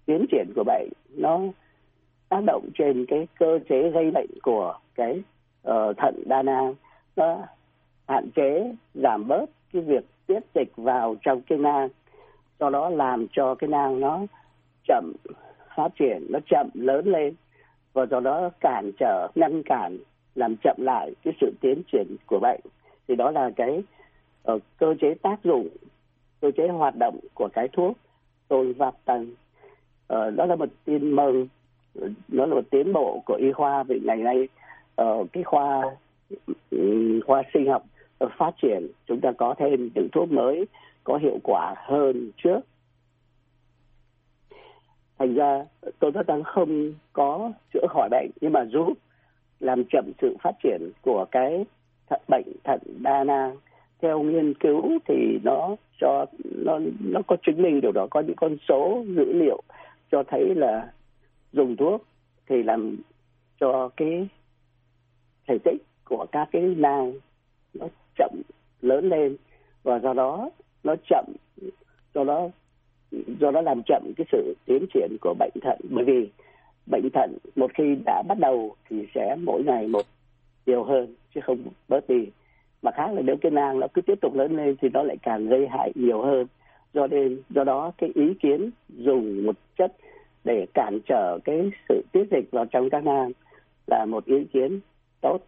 tiến 0.05 0.25
triển 0.31 0.47
của 0.55 0.63
bệnh. 0.63 0.89
Nó 1.09 1.39
tác 2.29 2.41
động 2.45 2.69
trên 2.77 3.05
cái 3.05 3.27
cơ 3.39 3.59
chế 3.69 3.89
gây 3.89 4.11
bệnh 4.11 4.29
của 4.43 4.79
cái 4.95 5.21
uh, 5.67 5.97
thận 5.97 6.23
đa 6.25 6.43
nang. 6.43 6.75
Nó 7.15 7.47
hạn 8.11 8.29
chế 8.35 8.75
giảm 8.93 9.27
bớt 9.27 9.45
cái 9.73 9.81
việc 9.81 10.05
tiết 10.27 10.39
dịch 10.55 10.71
vào 10.75 11.15
trong 11.21 11.41
cái 11.41 11.57
nang. 11.57 11.89
Do 12.59 12.69
đó 12.69 12.89
làm 12.89 13.27
cho 13.31 13.55
cái 13.55 13.67
nang 13.67 13.99
nó 13.99 14.19
chậm 14.87 15.13
phát 15.75 15.89
triển 15.99 16.27
nó 16.29 16.39
chậm 16.49 16.69
lớn 16.73 17.07
lên. 17.07 17.33
Và 17.93 18.05
do 18.05 18.19
đó 18.19 18.49
cản 18.59 18.91
trở 18.99 19.27
ngăn 19.35 19.63
cản 19.63 19.97
làm 20.35 20.55
chậm 20.63 20.75
lại 20.79 21.11
cái 21.23 21.33
sự 21.41 21.53
tiến 21.61 21.81
triển 21.91 22.15
của 22.25 22.39
bệnh. 22.39 22.61
Thì 23.07 23.15
đó 23.15 23.31
là 23.31 23.49
cái 23.55 23.83
uh, 24.51 24.61
cơ 24.77 24.95
chế 25.01 25.13
tác 25.21 25.43
dụng 25.43 25.67
cơ 26.41 26.51
chế 26.57 26.67
hoạt 26.67 26.95
động 26.95 27.19
của 27.33 27.49
cái 27.53 27.67
thuốc 27.67 27.97
tôi 28.47 28.73
vạp 28.73 28.93
tầng 29.05 29.31
uh, 30.13 30.35
đó 30.35 30.45
là 30.45 30.55
một 30.55 30.69
tin 30.85 31.15
mừng 31.15 31.47
nó 32.27 32.45
là 32.45 32.55
một 32.55 32.65
tiến 32.69 32.93
bộ 32.93 33.21
của 33.25 33.33
y 33.33 33.51
khoa 33.51 33.83
vì 33.83 33.99
ngày 33.99 34.17
nay 34.17 34.47
uh, 35.01 35.27
cái 35.33 35.43
khoa 35.43 35.81
ừ, 36.69 37.19
khoa 37.25 37.43
sinh 37.53 37.69
học 37.69 37.83
Ờ, 38.21 38.29
phát 38.37 38.51
triển, 38.61 38.87
chúng 39.07 39.21
ta 39.21 39.31
có 39.37 39.55
thêm 39.57 39.89
những 39.95 40.09
thuốc 40.11 40.31
mới 40.31 40.65
có 41.03 41.17
hiệu 41.17 41.39
quả 41.43 41.75
hơn 41.77 42.31
trước. 42.37 42.59
Thành 45.19 45.33
ra 45.33 45.65
tôi 45.99 46.11
rất 46.11 46.27
đang 46.27 46.43
không 46.43 46.93
có 47.13 47.51
chữa 47.73 47.87
khỏi 47.89 48.09
bệnh, 48.11 48.31
nhưng 48.41 48.53
mà 48.53 48.65
giúp 48.65 48.93
làm 49.59 49.83
chậm 49.91 50.11
sự 50.21 50.35
phát 50.43 50.51
triển 50.63 50.91
của 51.01 51.25
cái 51.31 51.65
thận, 52.09 52.21
bệnh 52.27 52.45
thận 52.63 52.79
đa 52.99 53.23
nang. 53.23 53.57
Theo 54.01 54.23
nghiên 54.23 54.53
cứu 54.53 54.99
thì 55.07 55.39
nó 55.43 55.75
cho, 56.01 56.25
nó 56.65 56.79
nó 56.99 57.21
có 57.27 57.35
chứng 57.43 57.61
minh 57.61 57.81
điều 57.81 57.91
đó, 57.91 58.07
có 58.11 58.19
những 58.19 58.35
con 58.35 58.57
số 58.69 59.03
dữ 59.07 59.33
liệu 59.33 59.61
cho 60.11 60.23
thấy 60.27 60.55
là 60.55 60.91
dùng 61.53 61.75
thuốc 61.75 62.05
thì 62.49 62.63
làm 62.63 62.97
cho 63.59 63.89
cái 63.97 64.27
thể 65.47 65.57
tích 65.63 65.83
của 66.05 66.25
các 66.31 66.49
cái 66.51 66.61
nang 66.61 67.13
nó 67.73 67.87
chậm 68.17 68.41
lớn 68.81 69.09
lên 69.09 69.35
và 69.83 69.99
do 69.99 70.13
đó 70.13 70.49
nó 70.83 70.95
chậm, 71.09 71.25
do 72.13 72.23
đó 72.23 72.49
do 73.11 73.51
đó 73.51 73.61
làm 73.61 73.81
chậm 73.85 74.11
cái 74.17 74.25
sự 74.31 74.55
tiến 74.65 74.85
triển 74.93 75.17
của 75.21 75.33
bệnh 75.39 75.53
thận. 75.61 75.79
Bởi 75.89 76.05
vì 76.05 76.29
bệnh 76.85 77.09
thận 77.13 77.37
một 77.55 77.71
khi 77.73 77.95
đã 78.05 78.23
bắt 78.27 78.37
đầu 78.39 78.75
thì 78.89 79.07
sẽ 79.15 79.35
mỗi 79.43 79.63
ngày 79.63 79.87
một 79.87 80.05
nhiều 80.65 80.83
hơn, 80.83 81.15
chứ 81.35 81.41
không 81.43 81.57
bớt 81.87 82.09
đi. 82.09 82.27
Mà 82.81 82.91
khác 82.91 83.11
là 83.13 83.21
nếu 83.21 83.35
cái 83.41 83.51
nang 83.51 83.79
nó 83.79 83.87
cứ 83.93 84.01
tiếp 84.01 84.21
tục 84.21 84.35
lớn 84.35 84.57
lên 84.57 84.75
thì 84.81 84.89
nó 84.93 85.03
lại 85.03 85.17
càng 85.21 85.47
gây 85.47 85.67
hại 85.67 85.91
nhiều 85.95 86.21
hơn. 86.21 86.47
Do 86.93 87.07
nên, 87.07 87.41
do 87.49 87.63
đó 87.63 87.91
cái 87.97 88.11
ý 88.15 88.33
kiến 88.33 88.69
dùng 88.89 89.45
một 89.45 89.55
chất 89.77 89.91
để 90.43 90.65
cản 90.73 90.99
trở 91.05 91.39
cái 91.43 91.71
sự 91.89 92.01
tiết 92.11 92.23
dịch 92.31 92.51
vào 92.51 92.65
trong 92.65 92.89
các 92.89 93.03
nang 93.03 93.31
là 93.87 94.05
một 94.05 94.25
ý 94.25 94.45
kiến 94.53 94.79
tốt. 95.21 95.39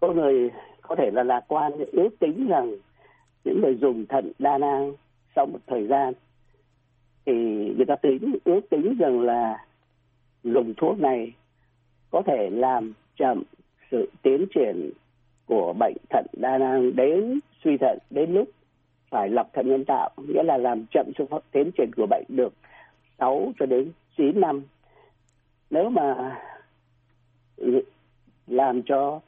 Có 0.00 0.12
người 0.12 0.50
có 0.82 0.94
thể 0.94 1.10
là 1.10 1.22
lạc 1.22 1.44
quan, 1.48 1.72
ước 1.92 2.08
tính 2.18 2.48
rằng 2.48 2.76
những 3.44 3.60
người 3.60 3.74
dùng 3.80 4.06
thận 4.06 4.32
đa 4.38 4.58
nang 4.58 4.92
sau 5.36 5.46
một 5.46 5.58
thời 5.66 5.86
gian, 5.86 6.12
thì 7.26 7.32
người 7.76 7.86
ta 7.86 7.96
tính, 7.96 8.36
ước 8.44 8.60
tính 8.70 8.96
rằng 8.98 9.20
là 9.20 9.66
dùng 10.44 10.74
thuốc 10.76 10.98
này 10.98 11.32
có 12.10 12.22
thể 12.26 12.50
làm 12.50 12.92
chậm 13.16 13.42
sự 13.90 14.10
tiến 14.22 14.46
triển 14.54 14.90
của 15.46 15.72
bệnh 15.78 15.96
thận 16.10 16.26
đa 16.32 16.58
nang 16.58 16.96
đến 16.96 17.40
suy 17.64 17.76
thận, 17.80 17.98
đến 18.10 18.32
lúc 18.32 18.48
phải 19.10 19.28
lọc 19.28 19.52
thận 19.52 19.68
nhân 19.68 19.84
tạo, 19.84 20.10
nghĩa 20.28 20.42
là 20.42 20.56
làm 20.56 20.84
chậm 20.90 21.06
sự 21.18 21.24
tiến 21.50 21.70
triển 21.78 21.90
của 21.96 22.06
bệnh 22.10 22.24
được 22.28 22.52
6 23.18 23.52
cho 23.58 23.66
đến 23.66 23.90
9 24.16 24.40
năm. 24.40 24.62
Nếu 25.70 25.90
mà 25.90 26.36
làm 28.46 28.82
cho 28.82 29.20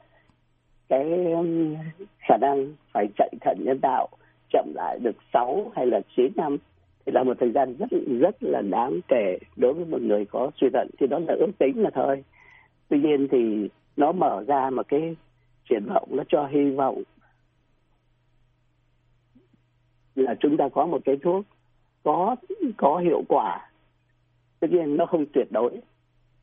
cái 0.89 1.31
um, 1.31 1.75
khả 2.19 2.37
năng 2.41 2.73
phải 2.93 3.07
chạy 3.17 3.29
thận 3.41 3.57
nhân 3.65 3.79
tạo 3.81 4.07
chậm 4.49 4.71
lại 4.75 4.99
được 4.99 5.15
6 5.33 5.71
hay 5.75 5.85
là 5.85 6.01
9 6.15 6.31
năm 6.35 6.57
thì 7.05 7.11
là 7.11 7.23
một 7.23 7.37
thời 7.39 7.51
gian 7.51 7.75
rất 7.77 7.87
rất 8.19 8.43
là 8.43 8.61
đáng 8.61 8.99
kể 9.07 9.37
đối 9.55 9.73
với 9.73 9.85
một 9.85 10.01
người 10.01 10.25
có 10.25 10.51
suy 10.61 10.67
thận. 10.73 10.89
Thì 10.99 11.07
đó 11.07 11.19
là 11.27 11.33
ước 11.33 11.51
tính 11.59 11.81
là 11.81 11.89
thôi. 11.93 12.23
Tuy 12.87 12.99
nhiên 12.99 13.27
thì 13.31 13.69
nó 13.97 14.11
mở 14.11 14.43
ra 14.47 14.69
một 14.69 14.87
cái 14.87 15.15
triển 15.69 15.85
vọng 15.85 16.09
nó 16.11 16.23
cho 16.27 16.47
hy 16.47 16.71
vọng 16.71 17.03
là 20.15 20.35
chúng 20.39 20.57
ta 20.57 20.69
có 20.69 20.85
một 20.85 21.01
cái 21.05 21.17
thuốc 21.23 21.45
có 22.03 22.35
có 22.77 22.97
hiệu 22.97 23.23
quả. 23.27 23.69
Tất 24.59 24.67
nhiên 24.71 24.97
nó 24.97 25.05
không 25.05 25.25
tuyệt 25.33 25.47
đối. 25.51 25.71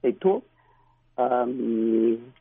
Thì 0.03 0.11
thuốc 0.21 0.45
uh, 1.23 1.49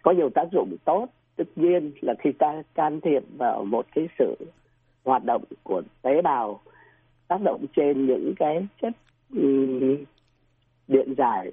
có 0.01 0.11
nhiều 0.11 0.29
tác 0.29 0.47
dụng 0.51 0.75
tốt 0.85 1.07
tất 1.35 1.47
nhiên 1.55 1.91
là 2.01 2.13
khi 2.19 2.31
ta 2.31 2.63
can 2.73 3.01
thiệp 3.01 3.23
vào 3.37 3.65
một 3.65 3.85
cái 3.95 4.07
sự 4.19 4.35
hoạt 5.05 5.23
động 5.23 5.43
của 5.63 5.81
tế 6.01 6.21
bào 6.21 6.61
tác 7.27 7.41
động 7.41 7.65
trên 7.75 8.05
những 8.05 8.33
cái 8.37 8.67
chất 8.81 8.93
um, 9.35 9.97
điện 10.87 11.13
giải 11.17 11.51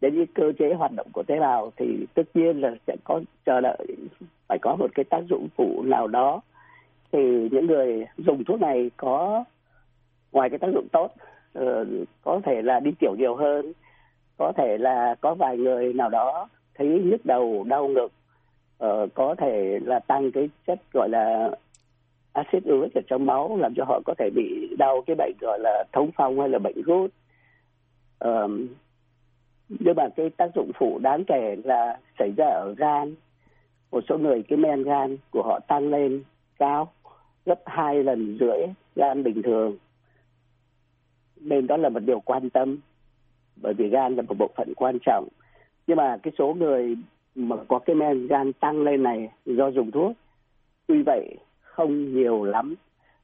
đến 0.00 0.14
những 0.14 0.26
cơ 0.34 0.52
chế 0.58 0.74
hoạt 0.74 0.92
động 0.92 1.06
của 1.12 1.22
tế 1.22 1.40
bào 1.40 1.72
thì 1.76 2.06
tất 2.14 2.22
nhiên 2.34 2.60
là 2.60 2.74
sẽ 2.86 2.96
có 3.04 3.20
chờ 3.46 3.60
đợi 3.60 3.86
phải 4.48 4.58
có 4.62 4.76
một 4.76 4.90
cái 4.94 5.04
tác 5.04 5.20
dụng 5.30 5.48
phụ 5.56 5.82
nào 5.82 6.06
đó. 6.06 6.40
Thì 7.12 7.48
những 7.50 7.66
người 7.66 8.06
dùng 8.16 8.44
thuốc 8.44 8.60
này 8.60 8.90
có 8.96 9.44
ngoài 10.32 10.50
cái 10.50 10.58
tác 10.58 10.68
dụng 10.74 10.86
tốt 10.92 11.14
uh, 11.58 11.86
có 12.22 12.40
thể 12.44 12.62
là 12.62 12.80
đi 12.80 12.90
tiểu 13.00 13.14
nhiều 13.18 13.34
hơn 13.36 13.72
có 14.38 14.52
thể 14.56 14.78
là 14.78 15.14
có 15.20 15.34
vài 15.34 15.56
người 15.56 15.92
nào 15.92 16.10
đó 16.10 16.48
thấy 16.74 16.88
nhức 17.04 17.26
đầu 17.26 17.64
đau 17.68 17.88
ngực 17.88 18.12
uh, 18.84 19.14
có 19.14 19.34
thể 19.38 19.78
là 19.84 19.98
tăng 19.98 20.32
cái 20.32 20.48
chất 20.66 20.78
gọi 20.92 21.08
là 21.08 21.50
axit 22.32 22.62
uric 22.72 22.94
ở 22.94 23.00
trong 23.06 23.26
máu 23.26 23.56
làm 23.56 23.74
cho 23.76 23.84
họ 23.84 24.00
có 24.04 24.14
thể 24.18 24.30
bị 24.34 24.76
đau 24.78 25.02
cái 25.06 25.16
bệnh 25.16 25.32
gọi 25.40 25.58
là 25.60 25.84
thống 25.92 26.10
phong 26.16 26.40
hay 26.40 26.48
là 26.48 26.58
bệnh 26.58 26.82
gút. 26.82 27.10
Um, 28.18 28.66
nhưng 29.68 29.96
mà 29.96 30.08
cái 30.16 30.30
tác 30.30 30.50
dụng 30.54 30.70
phụ 30.74 30.98
đáng 30.98 31.24
kể 31.26 31.56
là 31.64 31.98
xảy 32.18 32.32
ra 32.36 32.46
ở 32.46 32.74
gan. 32.78 33.14
Một 33.90 34.04
số 34.08 34.18
người 34.18 34.42
cái 34.48 34.58
men 34.58 34.82
gan 34.82 35.16
của 35.30 35.42
họ 35.42 35.60
tăng 35.60 35.88
lên 35.88 36.22
cao 36.58 36.92
gấp 37.46 37.60
hai 37.66 38.04
lần 38.04 38.36
rưỡi 38.40 38.66
gan 38.96 39.22
bình 39.22 39.42
thường. 39.42 39.76
Nên 41.36 41.66
đó 41.66 41.76
là 41.76 41.88
một 41.88 42.00
điều 42.00 42.20
quan 42.20 42.50
tâm 42.50 42.78
bởi 43.56 43.74
vì 43.74 43.88
gan 43.88 44.16
là 44.16 44.22
một 44.22 44.34
bộ 44.38 44.50
phận 44.56 44.72
quan 44.76 44.98
trọng. 45.06 45.28
Nhưng 45.86 45.96
mà 45.96 46.16
cái 46.22 46.32
số 46.38 46.54
người 46.54 46.96
mà 47.34 47.56
có 47.68 47.78
cái 47.78 47.96
men 47.96 48.26
gan 48.26 48.52
tăng 48.52 48.82
lên 48.82 49.02
này 49.02 49.28
do 49.46 49.70
dùng 49.70 49.90
thuốc. 49.90 50.12
Tuy 50.86 51.02
vậy 51.02 51.36
không 51.60 52.14
nhiều 52.14 52.44
lắm. 52.44 52.74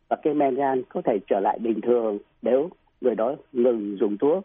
Và 0.09 0.17
cái 0.23 0.35
men 0.35 0.55
gan 0.55 0.83
có 0.89 1.03
thể 1.05 1.19
trở 1.27 1.41
lại 1.41 1.59
bình 1.59 1.81
thường 1.81 2.19
nếu 2.43 2.71
người 3.01 3.15
đó 3.15 3.35
ngừng 3.53 3.97
dùng 4.01 4.19
thuốc. 4.19 4.45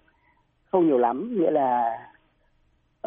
Không 0.65 0.87
nhiều 0.87 0.97
lắm 0.97 1.35
nghĩa 1.39 1.51
là 1.51 1.99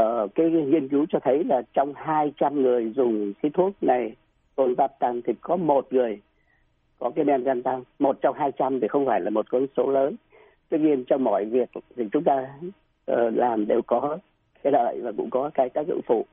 uh, 0.00 0.34
cái 0.34 0.50
nghiên 0.50 0.88
cứu 0.88 1.06
cho 1.08 1.18
thấy 1.22 1.44
là 1.44 1.62
trong 1.72 1.92
200 1.96 2.62
người 2.62 2.92
dùng 2.96 3.32
cái 3.42 3.50
thuốc 3.54 3.72
này 3.80 4.16
tồn 4.56 4.76
bắp 4.76 4.98
tăng 4.98 5.22
thì 5.22 5.32
có 5.40 5.56
một 5.56 5.92
người 5.92 6.20
có 6.98 7.10
cái 7.16 7.24
men 7.24 7.44
gan 7.44 7.62
tăng 7.62 7.82
một 7.98 8.16
trong 8.20 8.36
200 8.38 8.80
thì 8.80 8.88
không 8.88 9.06
phải 9.06 9.20
là 9.20 9.30
một 9.30 9.50
con 9.50 9.66
số 9.76 9.90
lớn. 9.90 10.16
Tuy 10.68 10.78
nhiên 10.78 11.04
trong 11.04 11.24
mọi 11.24 11.44
việc 11.44 11.68
thì 11.96 12.04
chúng 12.12 12.24
ta 12.24 12.54
uh, 13.12 13.16
làm 13.34 13.66
đều 13.66 13.82
có 13.82 14.18
cái 14.62 14.72
lợi 14.72 15.00
và 15.02 15.12
cũng 15.16 15.30
có 15.30 15.50
cái 15.54 15.68
tác 15.68 15.86
dụng 15.86 16.00
phụ 16.06 16.26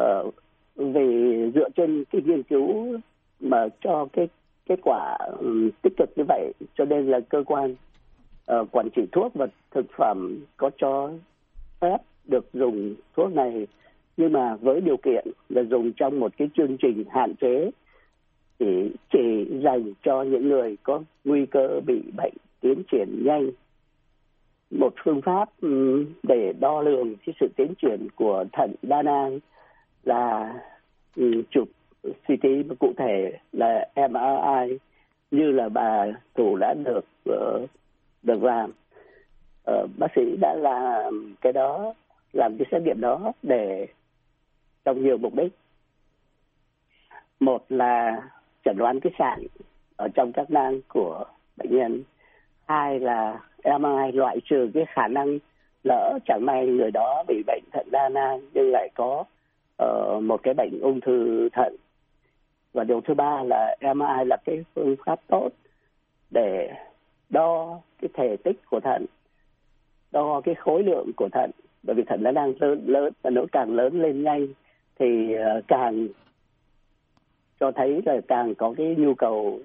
uh, 0.00 0.34
dựa 1.54 1.68
trên 1.76 2.04
cái 2.04 2.22
nghiên 2.24 2.42
cứu 2.42 2.98
mà 3.40 3.68
cho 3.80 4.06
cái 4.12 4.28
kết 4.66 4.78
quả 4.82 5.18
um, 5.38 5.70
tích 5.82 5.92
cực 5.96 6.10
như 6.16 6.24
vậy 6.28 6.52
cho 6.74 6.84
nên 6.84 7.10
là 7.10 7.20
cơ 7.20 7.44
quan 7.46 7.74
uh, 8.52 8.68
quản 8.72 8.88
trị 8.96 9.02
thuốc 9.12 9.34
và 9.34 9.46
thực 9.70 9.86
phẩm 9.96 10.38
có 10.56 10.70
cho 10.78 11.10
phép 11.80 11.96
được 12.24 12.46
dùng 12.52 12.94
thuốc 13.16 13.34
này. 13.34 13.66
Nhưng 14.16 14.32
mà 14.32 14.56
với 14.56 14.80
điều 14.80 14.96
kiện 14.96 15.26
là 15.48 15.62
dùng 15.62 15.92
trong 15.92 16.20
một 16.20 16.32
cái 16.36 16.48
chương 16.56 16.76
trình 16.82 17.04
hạn 17.10 17.34
chế 17.40 17.70
chỉ 18.58 18.90
chỉ 19.12 19.46
dành 19.64 19.92
cho 20.02 20.22
những 20.22 20.48
người 20.48 20.76
có 20.82 21.02
nguy 21.24 21.46
cơ 21.46 21.80
bị 21.86 22.02
bệnh 22.16 22.34
tiến 22.60 22.82
triển 22.92 23.22
nhanh. 23.24 23.50
Một 24.70 24.94
phương 25.04 25.20
pháp 25.22 25.48
ừ, 25.60 26.04
để 26.22 26.52
đo 26.60 26.80
lường 26.82 27.14
cái 27.26 27.34
sự 27.40 27.48
tiến 27.56 27.74
triển 27.82 28.08
của 28.14 28.44
thận 28.52 28.74
đa 28.82 29.02
nang 29.02 29.38
là 30.04 30.54
um, 31.16 31.42
chụp 31.50 31.68
CT 32.02 32.44
mà 32.66 32.74
cụ 32.78 32.92
thể 32.96 33.38
là 33.52 33.88
MRI 33.96 34.78
như 35.30 35.50
là 35.50 35.68
bà 35.68 36.06
thủ 36.34 36.56
đã 36.56 36.74
được 36.74 37.04
uh, 37.30 37.70
được 38.22 38.42
làm. 38.42 38.70
Uh, 39.70 39.90
bác 39.98 40.06
sĩ 40.16 40.36
đã 40.40 40.54
làm 40.54 41.34
cái 41.40 41.52
đó 41.52 41.94
làm 42.32 42.56
cái 42.58 42.66
xét 42.70 42.82
nghiệm 42.82 43.00
đó 43.00 43.32
để 43.42 43.86
trong 44.84 45.02
nhiều 45.02 45.18
mục 45.18 45.34
đích. 45.34 45.52
Một 47.40 47.64
là 47.68 48.22
chẩn 48.64 48.76
đoán 48.78 49.00
cái 49.00 49.12
sạn 49.18 49.46
ở 49.96 50.08
trong 50.14 50.32
các 50.32 50.50
nang 50.50 50.80
của 50.88 51.24
bệnh 51.56 51.76
nhân. 51.76 52.02
Hai 52.66 53.00
là 53.00 53.40
MRI 53.64 54.12
loại 54.12 54.38
trừ 54.44 54.70
cái 54.74 54.84
khả 54.88 55.08
năng 55.08 55.38
lỡ 55.84 56.18
chẳng 56.26 56.46
may 56.46 56.66
người 56.66 56.90
đó 56.90 57.24
bị 57.28 57.42
bệnh 57.46 57.64
thận 57.72 57.88
đa 57.90 58.08
nang 58.08 58.40
nhưng 58.52 58.70
lại 58.70 58.88
có 58.94 59.24
uh, 59.82 60.22
một 60.22 60.42
cái 60.42 60.54
bệnh 60.54 60.80
ung 60.80 61.00
thư 61.00 61.48
thận. 61.52 61.76
Và 62.72 62.84
điều 62.84 63.00
thứ 63.00 63.14
ba 63.14 63.42
là 63.42 63.76
MRI 63.80 64.24
là 64.26 64.36
cái 64.44 64.64
phương 64.74 64.96
pháp 65.06 65.20
tốt 65.26 65.48
để 66.30 66.70
đo 67.30 67.80
cái 68.00 68.10
thể 68.14 68.36
tích 68.44 68.60
của 68.70 68.80
thận 68.80 69.06
đo 70.12 70.40
cái 70.40 70.54
khối 70.54 70.82
lượng 70.82 71.10
của 71.16 71.28
thận. 71.32 71.50
Bởi 71.82 71.94
vì 71.94 72.02
thận 72.02 72.22
nó 72.22 72.32
đang 72.32 72.52
lớn 72.60 72.84
lớn 72.86 73.12
và 73.22 73.30
nó 73.30 73.42
càng 73.52 73.74
lớn 73.74 74.02
lên 74.02 74.22
nhanh 74.22 74.46
thì 74.98 75.34
ờ, 75.34 75.60
càng 75.68 76.06
cho 77.60 77.72
thấy 77.72 78.02
là 78.04 78.20
càng 78.28 78.54
có 78.54 78.74
cái 78.76 78.94
nhu 78.98 79.14
cầu 79.14 79.60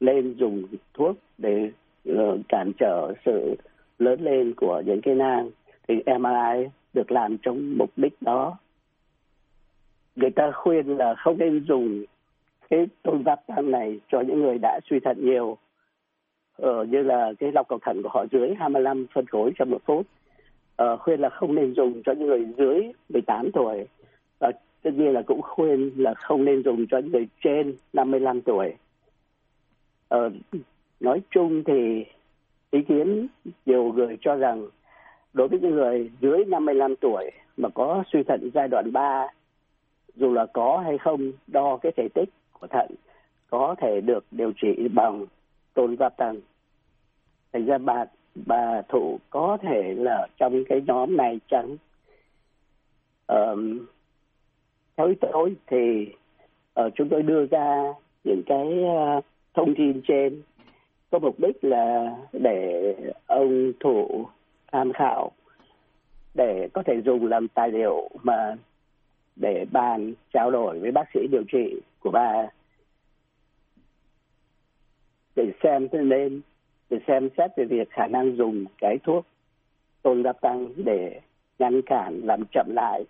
lên 0.00 0.34
dùng 0.38 0.64
thuốc 0.94 1.16
để 1.38 1.70
ờ, 2.04 2.38
cản 2.48 2.72
trở 2.78 3.12
sự 3.24 3.54
lớn 3.98 4.20
lên 4.20 4.54
của 4.56 4.82
những 4.86 5.00
cái 5.00 5.14
nang. 5.14 5.50
Thì 5.88 5.94
MRI 6.18 6.68
được 6.94 7.10
làm 7.10 7.36
trong 7.38 7.74
mục 7.78 7.90
đích 7.96 8.22
đó 8.22 8.56
người 10.16 10.30
ta 10.30 10.50
khuyên 10.50 10.96
là 10.96 11.14
không 11.14 11.38
nên 11.38 11.64
dùng 11.68 12.04
cái 12.70 12.86
tôn 13.02 13.22
váp 13.22 13.46
tăng 13.46 13.70
này 13.70 14.00
cho 14.08 14.20
những 14.20 14.42
người 14.42 14.58
đã 14.58 14.80
suy 14.90 15.00
thận 15.00 15.16
nhiều. 15.20 15.56
Ờ, 16.56 16.84
như 16.84 17.02
là 17.02 17.32
cái 17.38 17.52
lọc 17.52 17.68
cầu 17.68 17.78
thận 17.82 18.02
của 18.02 18.08
họ 18.08 18.24
dưới 18.32 18.54
25 18.58 19.06
phân 19.14 19.26
khối 19.26 19.52
trong 19.58 19.70
một 19.70 19.82
phút. 19.84 20.06
Ờ, 20.76 20.96
khuyên 20.96 21.20
là 21.20 21.28
không 21.28 21.54
nên 21.54 21.74
dùng 21.74 22.02
cho 22.04 22.12
những 22.12 22.28
người 22.28 22.46
dưới 22.58 22.92
18 23.08 23.50
tuổi. 23.52 23.86
Và 24.40 24.52
tất 24.82 24.90
nhiên 24.94 25.12
là 25.12 25.22
cũng 25.22 25.42
khuyên 25.42 25.90
là 25.96 26.14
không 26.14 26.44
nên 26.44 26.62
dùng 26.62 26.86
cho 26.90 26.98
những 26.98 27.12
người 27.12 27.28
trên 27.44 27.74
55 27.92 28.40
tuổi. 28.40 28.74
Ờ, 30.08 30.30
nói 31.00 31.20
chung 31.30 31.64
thì 31.64 32.04
ý 32.70 32.82
kiến 32.82 33.26
nhiều 33.66 33.92
người 33.92 34.16
cho 34.20 34.36
rằng 34.36 34.66
đối 35.32 35.48
với 35.48 35.60
những 35.60 35.74
người 35.74 36.10
dưới 36.20 36.44
55 36.44 36.96
tuổi 36.96 37.30
mà 37.56 37.68
có 37.68 38.04
suy 38.12 38.22
thận 38.22 38.50
giai 38.54 38.68
đoạn 38.68 38.92
3 38.92 39.26
dù 40.16 40.32
là 40.32 40.46
có 40.46 40.82
hay 40.84 40.98
không 40.98 41.32
đo 41.46 41.76
cái 41.82 41.92
thể 41.96 42.08
tích 42.14 42.28
của 42.52 42.66
thận 42.66 42.90
có 43.50 43.74
thể 43.78 44.00
được 44.00 44.24
điều 44.30 44.52
trị 44.52 44.88
bằng 44.94 45.26
tôn 45.74 45.96
gia 45.96 46.08
tăng. 46.08 46.36
Thành 47.52 47.66
ra 47.66 47.78
bà 47.78 48.04
bà 48.46 48.82
thụ 48.88 49.18
có 49.30 49.58
thể 49.62 49.94
là 49.96 50.26
trong 50.36 50.64
cái 50.68 50.82
nhóm 50.86 51.16
này 51.16 51.40
chẳng 51.48 51.76
um, 53.26 53.86
tối 54.96 55.16
tối 55.20 55.54
thì 55.66 56.06
uh, 56.80 56.92
chúng 56.94 57.08
tôi 57.08 57.22
đưa 57.22 57.46
ra 57.46 57.94
những 58.24 58.42
cái 58.46 58.66
uh, 58.84 59.24
thông 59.54 59.74
tin 59.74 60.00
trên. 60.08 60.42
Có 61.10 61.18
mục 61.18 61.40
đích 61.40 61.64
là 61.64 62.16
để 62.32 62.94
ông 63.26 63.72
thụ 63.80 64.26
tham 64.72 64.92
khảo 64.92 65.30
để 66.34 66.68
có 66.72 66.82
thể 66.82 67.02
dùng 67.04 67.26
làm 67.26 67.48
tài 67.48 67.70
liệu 67.70 68.08
mà 68.22 68.56
để 69.36 69.64
bàn, 69.72 70.12
trao 70.32 70.50
đổi 70.50 70.78
với 70.78 70.90
bác 70.92 71.08
sĩ 71.14 71.26
điều 71.32 71.42
trị 71.52 71.80
của 72.00 72.10
bà. 72.10 72.46
Để 75.36 75.52
xem 75.62 75.88
thế 75.92 75.98
nên, 76.02 76.40
để 76.90 76.98
xem 77.06 77.28
xét 77.38 77.50
về 77.56 77.64
việc 77.64 77.90
khả 77.90 78.06
năng 78.06 78.36
dùng 78.36 78.64
cái 78.78 78.98
thuốc 79.04 79.26
tôn 80.02 80.22
gia 80.22 80.32
tăng 80.32 80.68
để 80.76 81.20
ngăn 81.58 81.82
cản, 81.82 82.20
làm 82.24 82.42
chậm 82.52 82.66
lại 82.74 83.04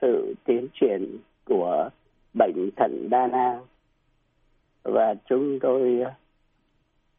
sự 0.00 0.34
tiến 0.44 0.68
triển 0.80 1.16
của 1.44 1.88
bệnh 2.34 2.70
thận 2.76 3.08
đa 3.10 3.26
nang 3.26 3.60
và 4.82 5.14
chúng 5.28 5.58
tôi, 5.60 6.04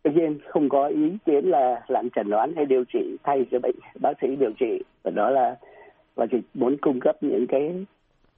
tất 0.03 0.11
nhiên 0.15 0.39
không 0.47 0.69
có 0.69 0.87
ý 0.87 1.17
kiến 1.25 1.45
là 1.45 1.81
làm 1.87 2.09
chẩn 2.09 2.29
đoán 2.29 2.53
hay 2.55 2.65
điều 2.65 2.83
trị 2.93 3.17
thay 3.23 3.45
cho 3.51 3.59
bệnh, 3.59 3.75
bác 4.01 4.13
sĩ 4.21 4.35
điều 4.35 4.51
trị. 4.59 4.81
Và 5.03 5.11
đó 5.11 5.29
là, 5.29 5.55
và 6.15 6.25
chỉ 6.31 6.37
muốn 6.53 6.77
cung 6.81 6.99
cấp 6.99 7.23
những 7.23 7.47
cái 7.47 7.85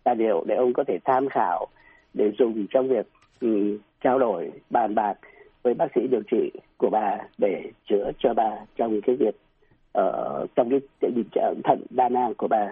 tài 0.05 0.15
liệu 0.15 0.43
để 0.47 0.55
ông 0.55 0.73
có 0.73 0.83
thể 0.87 0.97
tham 1.05 1.29
khảo 1.29 1.67
để 2.13 2.25
dùng 2.39 2.65
trong 2.73 2.89
việc 2.89 3.07
um, 3.41 3.77
trao 4.03 4.19
đổi 4.19 4.51
bàn 4.69 4.95
bạc 4.95 5.13
với 5.63 5.73
bác 5.73 5.87
sĩ 5.95 6.01
điều 6.11 6.21
trị 6.31 6.59
của 6.77 6.89
bà 6.91 7.17
để 7.37 7.71
chữa 7.89 8.11
cho 8.19 8.33
bà 8.33 8.51
trong 8.77 8.99
cái 9.05 9.15
việc 9.15 9.35
ở 9.91 10.39
uh, 10.43 10.49
trong 10.55 10.69
cái 10.69 10.79
tình 10.99 11.23
trạng 11.31 11.53
thận 11.63 11.85
đa 11.89 12.09
nang 12.09 12.33
của 12.37 12.47
bà. 12.47 12.67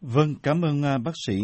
Vâng, 0.00 0.34
cảm 0.42 0.62
ơn 0.62 0.80
uh, 0.80 1.02
bác 1.04 1.12
sĩ. 1.26 1.36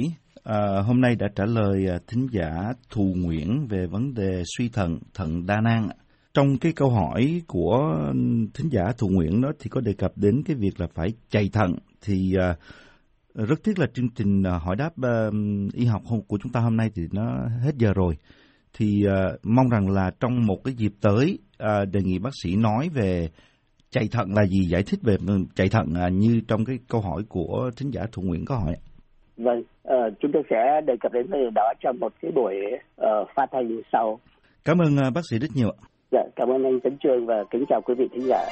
À, 0.45 0.83
hôm 0.87 1.01
nay 1.01 1.17
đã 1.19 1.29
trả 1.35 1.45
lời 1.45 1.87
uh, 1.97 2.03
thính 2.07 2.27
giả 2.33 2.73
Thù 2.91 3.03
Nguyễn 3.17 3.67
về 3.71 3.87
vấn 3.87 4.15
đề 4.15 4.43
suy 4.57 4.69
thận, 4.73 4.99
thận 5.15 5.47
đa 5.47 5.61
nang. 5.61 5.89
Trong 6.35 6.47
cái 6.61 6.73
câu 6.77 6.91
hỏi 6.91 7.43
của 7.47 8.03
thính 8.55 8.69
giả 8.71 8.83
Thù 8.99 9.09
Nguyễn 9.09 9.41
đó 9.41 9.49
thì 9.61 9.71
có 9.71 9.81
đề 9.81 9.93
cập 9.99 10.13
đến 10.17 10.43
cái 10.47 10.57
việc 10.57 10.81
là 10.81 10.87
phải 10.95 11.09
chạy 11.31 11.51
thận 11.53 11.77
thì 12.03 12.35
uh, 12.51 12.57
rất 13.49 13.65
tiếc 13.65 13.79
là 13.79 13.87
chương 13.95 14.09
trình 14.15 14.43
uh, 14.43 14.63
hỏi 14.63 14.77
đáp 14.77 14.91
uh, 14.99 15.35
y 15.75 15.85
học 15.85 16.03
của 16.29 16.39
chúng 16.43 16.53
ta 16.53 16.61
hôm 16.61 16.77
nay 16.77 16.91
thì 16.95 17.03
nó 17.13 17.49
hết 17.65 17.73
giờ 17.79 17.93
rồi. 17.95 18.17
Thì 18.75 19.03
uh, 19.07 19.41
mong 19.43 19.69
rằng 19.69 19.91
là 19.91 20.11
trong 20.21 20.47
một 20.47 20.59
cái 20.65 20.75
dịp 20.75 20.93
tới 21.01 21.39
uh, 21.63 21.89
đề 21.93 22.01
nghị 22.03 22.19
bác 22.19 22.31
sĩ 22.43 22.57
nói 22.57 22.89
về 22.95 23.29
chạy 23.91 24.09
thận 24.13 24.35
là 24.35 24.47
gì, 24.47 24.61
giải 24.69 24.83
thích 24.87 25.01
về 25.03 25.17
chạy 25.55 25.69
thận 25.69 25.87
uh, 26.07 26.13
như 26.13 26.41
trong 26.49 26.65
cái 26.65 26.79
câu 26.89 27.01
hỏi 27.01 27.23
của 27.29 27.71
thính 27.77 27.91
giả 27.91 28.03
Thù 28.13 28.23
Nguyễn 28.23 28.45
có 28.45 28.57
hỏi. 28.57 28.75
Vâng, 29.37 29.63
uh, 29.89 30.15
chúng 30.21 30.31
tôi 30.33 30.43
sẽ 30.51 30.81
đề 30.87 30.95
cập 31.01 31.13
đến 31.13 31.27
vấn 31.31 31.41
đề 31.41 31.51
đó 31.55 31.73
trong 31.81 32.01
một 32.01 32.13
cái 32.23 32.31
buổi 32.35 32.55
uh, 32.75 33.29
phát 33.37 33.47
thanh 33.53 33.81
sau. 33.93 34.21
Cảm 34.65 34.79
ơn 34.79 34.95
uh, 35.09 35.15
bác 35.15 35.23
sĩ 35.31 35.39
rất 35.39 35.51
nhiều 35.55 35.69
ạ. 35.69 35.79
Dạ, 36.13 36.23
cảm 36.37 36.49
ơn 36.49 36.65
anh 36.65 36.81
Tấn 36.81 36.99
Trương 37.03 37.27
và 37.27 37.45
kính 37.51 37.65
chào 37.69 37.81
quý 37.81 37.95
vị 37.99 38.05
thính 38.13 38.27
giả. 38.27 38.47